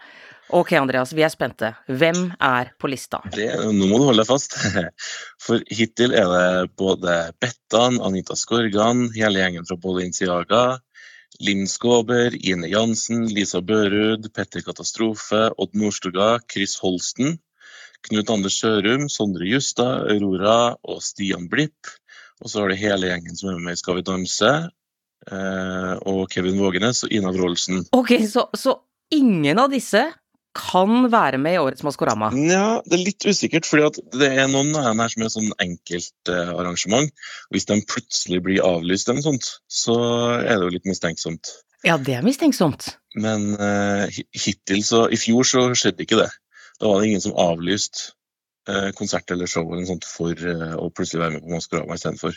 Ok, 0.52 0.72
Andreas, 0.72 1.12
vi 1.14 1.22
er 1.22 1.30
spente. 1.30 1.68
Hvem 1.86 2.32
er 2.42 2.72
på 2.80 2.88
lista? 2.90 3.20
Det, 3.30 3.46
nå 3.70 3.86
må 3.86 4.00
du 4.00 4.06
holde 4.08 4.24
deg 4.24 4.26
fast. 4.26 4.56
For 5.44 5.62
hittil 5.70 6.14
er 6.18 6.26
det 6.26 6.72
både 6.80 7.18
Bettan, 7.38 8.00
Anita 8.02 8.34
Skorgan, 8.38 9.06
hele 9.14 9.44
gjengen 9.44 9.68
fra 9.68 9.78
Bolinciaga, 9.78 10.64
Linn 11.46 11.68
Skåber, 11.70 12.34
Ine 12.34 12.66
Jansen, 12.72 13.28
Lisa 13.30 13.62
Børud, 13.62 14.26
Petter 14.34 14.64
Katastrofe, 14.66 15.52
Odd 15.54 15.78
Nordstoga, 15.78 16.32
Chris 16.50 16.74
Holsten, 16.82 17.38
Knut 18.08 18.34
Anders 18.34 18.58
Sørum, 18.58 19.06
Sondre 19.12 19.46
Justad, 19.46 20.10
Aurora 20.10 20.74
og 20.82 20.98
Stian 21.04 21.46
Blipp. 21.52 21.94
Og 22.42 22.50
så 22.50 22.64
har 22.64 22.72
det 22.72 22.80
hele 22.80 23.12
gjengen 23.12 23.38
som 23.38 23.52
er 23.52 23.62
med 23.62 23.78
i 23.78 23.80
Skal 23.80 24.00
vi 24.00 24.06
danse, 24.08 24.52
eh, 25.30 25.94
og 26.10 26.24
Kevin 26.32 26.58
Vågenes 26.58 27.04
og 27.06 27.14
Ina 27.14 27.30
Wroldsen. 27.36 27.84
Ok, 27.94 28.16
så, 28.26 28.48
så 28.56 28.80
ingen 29.14 29.62
av 29.62 29.70
disse 29.70 30.08
kan 30.56 31.06
være 31.12 31.38
med 31.38 31.54
i 31.54 31.60
årets 31.62 31.84
Maskorama? 31.86 32.30
Ja, 32.34 32.80
det 32.84 32.96
er 32.96 33.04
litt 33.04 33.26
usikkert, 33.26 33.68
fordi 33.68 34.02
det 34.18 34.30
er 34.34 34.50
noen 34.50 34.72
av 34.74 34.90
dem 34.90 35.02
her 35.02 35.12
som 35.12 35.24
er 35.24 35.32
sånn 35.32 35.50
enkeltarrangement. 35.62 37.12
Hvis 37.54 37.68
de 37.70 37.78
plutselig 37.86 38.40
blir 38.46 38.64
avlyst 38.66 39.10
eller 39.12 39.24
sånt, 39.26 39.50
så 39.70 39.96
er 40.40 40.56
det 40.56 40.64
jo 40.66 40.72
litt 40.74 40.88
mistenksomt. 40.90 41.52
Ja, 41.86 41.96
det 41.96 42.18
er 42.18 42.26
mistenksomt. 42.26 42.90
Men 43.16 43.54
uh, 43.56 44.06
hittil 44.36 44.82
så 44.84 45.06
I 45.10 45.18
fjor 45.20 45.46
så 45.48 45.62
skjedde 45.72 46.04
ikke 46.04 46.20
det. 46.20 46.30
Da 46.80 46.90
var 46.90 47.00
det 47.00 47.10
ingen 47.10 47.24
som 47.24 47.38
avlyste 47.40 48.12
uh, 48.68 48.90
konsert 48.98 49.30
eller 49.32 49.48
show 49.50 49.64
eller 49.70 49.86
sånt 49.88 50.06
for 50.08 50.34
uh, 50.34 50.76
å 50.76 50.90
plutselig 50.92 51.22
være 51.24 51.38
med 51.38 51.46
på 51.46 51.54
Maskorama 51.54 51.96
istedenfor. 51.96 52.36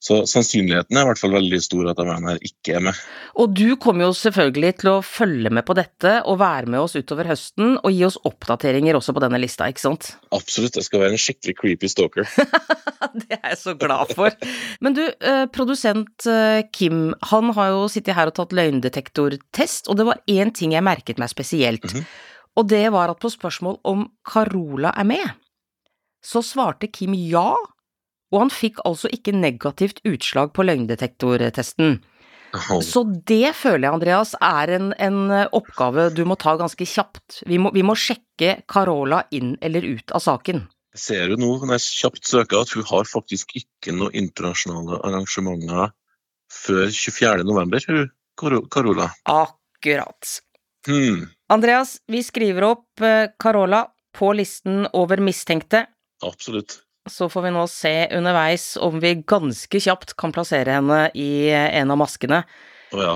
Så 0.00 0.22
sannsynligheten 0.24 0.96
er 0.96 1.04
i 1.04 1.08
hvert 1.10 1.20
fall 1.20 1.34
veldig 1.34 1.58
stor 1.60 1.90
at 1.90 1.98
her 2.00 2.38
ikke 2.40 2.78
er 2.78 2.84
med. 2.86 3.00
Og 3.36 3.52
du 3.52 3.74
kommer 3.80 4.06
jo 4.06 4.14
selvfølgelig 4.16 4.70
til 4.80 4.90
å 4.94 5.02
følge 5.04 5.52
med 5.52 5.66
på 5.68 5.76
dette 5.76 6.14
og 6.24 6.38
være 6.40 6.70
med 6.72 6.80
oss 6.80 6.96
utover 6.96 7.28
høsten 7.28 7.74
og 7.76 7.92
gi 7.92 8.06
oss 8.08 8.16
oppdateringer 8.24 8.96
også 8.96 9.12
på 9.12 9.22
denne 9.26 9.40
lista, 9.42 9.68
ikke 9.68 9.82
sant? 9.82 10.14
Absolutt, 10.32 10.78
jeg 10.80 10.88
skal 10.88 11.04
være 11.04 11.18
en 11.18 11.20
skikkelig 11.20 11.56
creepy 11.58 11.90
stalker. 11.92 12.30
Det 13.20 13.36
er 13.36 13.52
jeg 13.52 13.58
så 13.60 13.74
glad 13.80 14.12
for. 14.16 14.34
Men 14.84 14.96
du, 14.96 15.02
eh, 15.04 15.44
produsent 15.52 16.26
eh, 16.28 16.62
Kim, 16.72 17.10
han 17.32 17.52
har 17.56 17.72
jo 17.74 17.86
sittet 17.92 18.16
her 18.16 18.30
og 18.30 18.36
tatt 18.36 18.54
løgndetektortest, 18.56 19.88
og 19.88 19.98
det 20.00 20.06
var 20.08 20.20
én 20.30 20.52
ting 20.56 20.72
jeg 20.76 20.84
merket 20.86 21.20
meg 21.20 21.32
spesielt. 21.32 21.84
Mhm. 21.90 22.08
Og 22.58 22.66
det 22.68 22.86
var 22.92 23.12
at 23.12 23.20
på 23.22 23.30
spørsmål 23.30 23.78
om 23.86 24.08
Carola 24.26 24.90
er 24.98 25.06
med, 25.06 25.36
så 26.24 26.42
svarte 26.44 26.90
Kim 26.92 27.14
ja, 27.16 27.54
og 28.30 28.44
han 28.44 28.52
fikk 28.54 28.80
altså 28.86 29.10
ikke 29.12 29.34
negativt 29.36 30.00
utslag 30.08 30.54
på 30.56 30.66
løgndetektortesten. 30.66 32.00
Så 32.82 33.04
det 33.30 33.52
føler 33.54 33.86
jeg, 33.86 33.94
Andreas, 33.94 34.34
er 34.42 34.72
en, 34.74 34.90
en 34.98 35.20
oppgave 35.54 36.08
du 36.14 36.24
må 36.26 36.34
ta 36.40 36.56
ganske 36.58 36.86
kjapt. 36.86 37.42
Vi 37.46 37.60
må, 37.62 37.70
vi 37.74 37.84
må 37.86 37.94
sjekke 37.94 38.56
Carola 38.70 39.22
inn 39.34 39.54
eller 39.62 39.86
ut 39.86 40.14
av 40.16 40.24
saken. 40.24 40.64
Jeg 40.96 41.02
ser 41.04 41.30
jo 41.30 41.38
nå 41.38 41.52
når 41.60 41.76
jeg 41.76 42.00
kjapt 42.00 42.26
søker 42.26 42.64
at 42.64 42.72
hun 42.74 42.86
har 42.88 43.06
faktisk 43.06 43.54
ikke 43.60 43.94
noen 43.94 44.16
internasjonale 44.18 44.98
arrangementer 45.06 45.92
før 46.50 46.90
24. 46.90 47.46
november, 47.46 47.84
hun 47.86 48.08
Carola. 48.72 49.10
Akkurat. 49.30 50.40
Hmm, 50.88 51.28
Andreas, 51.52 51.98
vi 52.08 52.22
skriver 52.24 52.64
opp 52.70 53.04
eh, 53.04 53.28
Carola 53.38 53.84
på 54.16 54.32
listen 54.34 54.86
over 54.96 55.20
mistenkte. 55.22 55.84
absolutt. 56.24 56.80
Så 57.08 57.30
får 57.32 57.46
vi 57.46 57.50
nå 57.54 57.62
se 57.70 57.94
underveis 58.12 58.74
om 58.82 58.98
vi 59.00 59.14
ganske 59.24 59.80
kjapt 59.80 60.12
kan 60.20 60.32
plassere 60.36 60.76
henne 60.76 61.06
i 61.16 61.48
eh, 61.48 61.70
en 61.80 61.90
av 61.94 61.98
maskene. 62.02 62.42
Å 62.92 63.00
ja. 63.06 63.14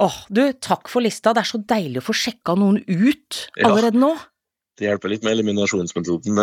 Åh, 0.00 0.16
du, 0.32 0.46
takk 0.56 0.88
for 0.88 1.04
lista. 1.04 1.34
Det 1.36 1.42
er 1.42 1.48
så 1.50 1.58
deilig 1.68 2.00
å 2.00 2.06
få 2.06 2.14
sjekka 2.16 2.54
noen 2.56 2.78
ut 2.86 3.42
Ja. 3.58 3.68
allerede 3.68 4.00
nå. 4.00 4.14
Det 4.80 4.86
hjelper 4.88 5.12
litt 5.12 5.24
med 5.26 5.34
eliminasjonsmetoden. 5.36 6.38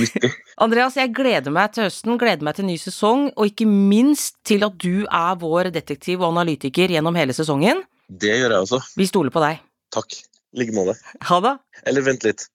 Nyttig. 0.00 0.30
Andreas, 0.64 0.94
jeg 0.96 1.12
gleder 1.12 1.52
meg 1.52 1.74
til 1.76 1.84
høsten, 1.84 2.16
gleder 2.16 2.46
meg 2.46 2.56
til 2.56 2.64
ny 2.70 2.78
sesong, 2.80 3.26
og 3.36 3.50
ikke 3.50 3.66
minst 3.68 4.38
til 4.48 4.64
at 4.64 4.78
du 4.80 5.04
er 5.04 5.36
vår 5.42 5.68
detektiv 5.74 6.22
og 6.22 6.30
analytiker 6.30 6.88
gjennom 6.94 7.18
hele 7.20 7.36
sesongen. 7.36 7.82
Det 8.08 8.32
gjør 8.38 8.54
jeg 8.54 8.62
også. 8.64 8.80
Vi 8.96 9.08
stoler 9.10 9.34
på 9.34 9.42
deg. 9.44 9.60
Takk. 9.92 10.16
I 10.56 10.62
like 10.62 10.72
måte. 10.72 10.96
Ha 11.28 11.40
det. 11.44 11.52
Eller 11.90 12.06
vent 12.06 12.24
litt. 12.24 12.46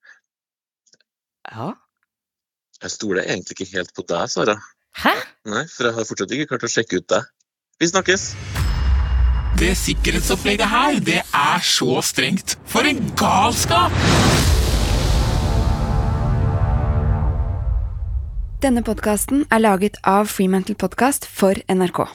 Ja. 1.51 1.69
Jeg 2.81 2.91
stoler 2.91 3.27
egentlig 3.29 3.59
ikke 3.59 3.77
helt 3.77 3.91
på 3.93 4.03
deg, 4.09 4.29
Sara. 4.31 4.55
Hæ? 4.97 5.13
Nei, 5.45 5.65
for 5.69 5.85
jeg 5.85 5.93
har 5.93 6.07
fortsatt 6.09 6.31
ikke 6.33 6.47
klart 6.49 6.65
å 6.65 6.69
sjekke 6.71 6.97
ut 6.97 7.07
deg. 7.13 7.27
Vi 7.77 7.89
snakkes! 7.91 8.23
Det 9.61 9.69
sikkerhetsopplegget 9.77 10.65
her, 10.71 10.97
det 11.05 11.19
er 11.21 11.61
så 11.61 11.99
strengt. 12.01 12.55
For 12.65 12.87
en 12.89 13.03
galskap! 13.19 13.93
Denne 18.61 18.81
podkasten 18.85 19.45
er 19.53 19.61
laget 19.61 20.01
av 20.05 20.29
Freemantle 20.29 20.77
Podcast 20.77 21.29
for 21.29 21.57
NRK. 21.69 22.07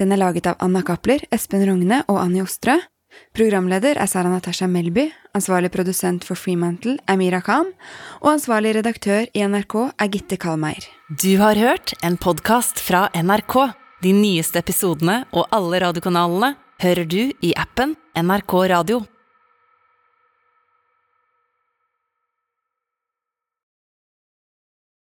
Den 0.00 0.12
er 0.12 0.20
laget 0.20 0.52
av 0.52 0.60
Anna 0.64 0.84
Cappler, 0.84 1.24
Espen 1.32 1.64
Rogne 1.68 2.04
og 2.08 2.20
Annie 2.20 2.44
Ostrø. 2.44 2.76
Programleder 3.34 3.98
er 3.98 4.08
Sara 4.10 4.30
Natasha 4.30 4.68
Melby, 4.70 5.08
ansvarlig 5.34 5.70
produsent 5.74 6.26
for 6.26 6.38
Freemantle 6.38 6.96
er 7.10 7.18
Mira 7.18 7.40
Khan, 7.44 7.72
og 8.22 8.34
ansvarlig 8.36 8.74
redaktør 8.78 9.26
i 9.34 9.46
NRK 9.46 9.78
er 9.90 10.12
Gitte 10.12 10.38
Kalmeier. 10.40 10.86
Du 11.10 11.36
har 11.40 11.58
hørt 11.58 11.96
en 12.02 12.18
podkast 12.20 12.82
fra 12.82 13.08
NRK. 13.14 13.56
De 14.04 14.12
nyeste 14.12 14.60
episodene 14.60 15.22
og 15.32 15.48
alle 15.54 15.80
radiokanalene 15.86 16.54
hører 16.84 17.08
du 17.08 17.20
i 17.42 17.54
appen 17.56 17.96
NRK 18.18 18.54
Radio. 18.74 19.02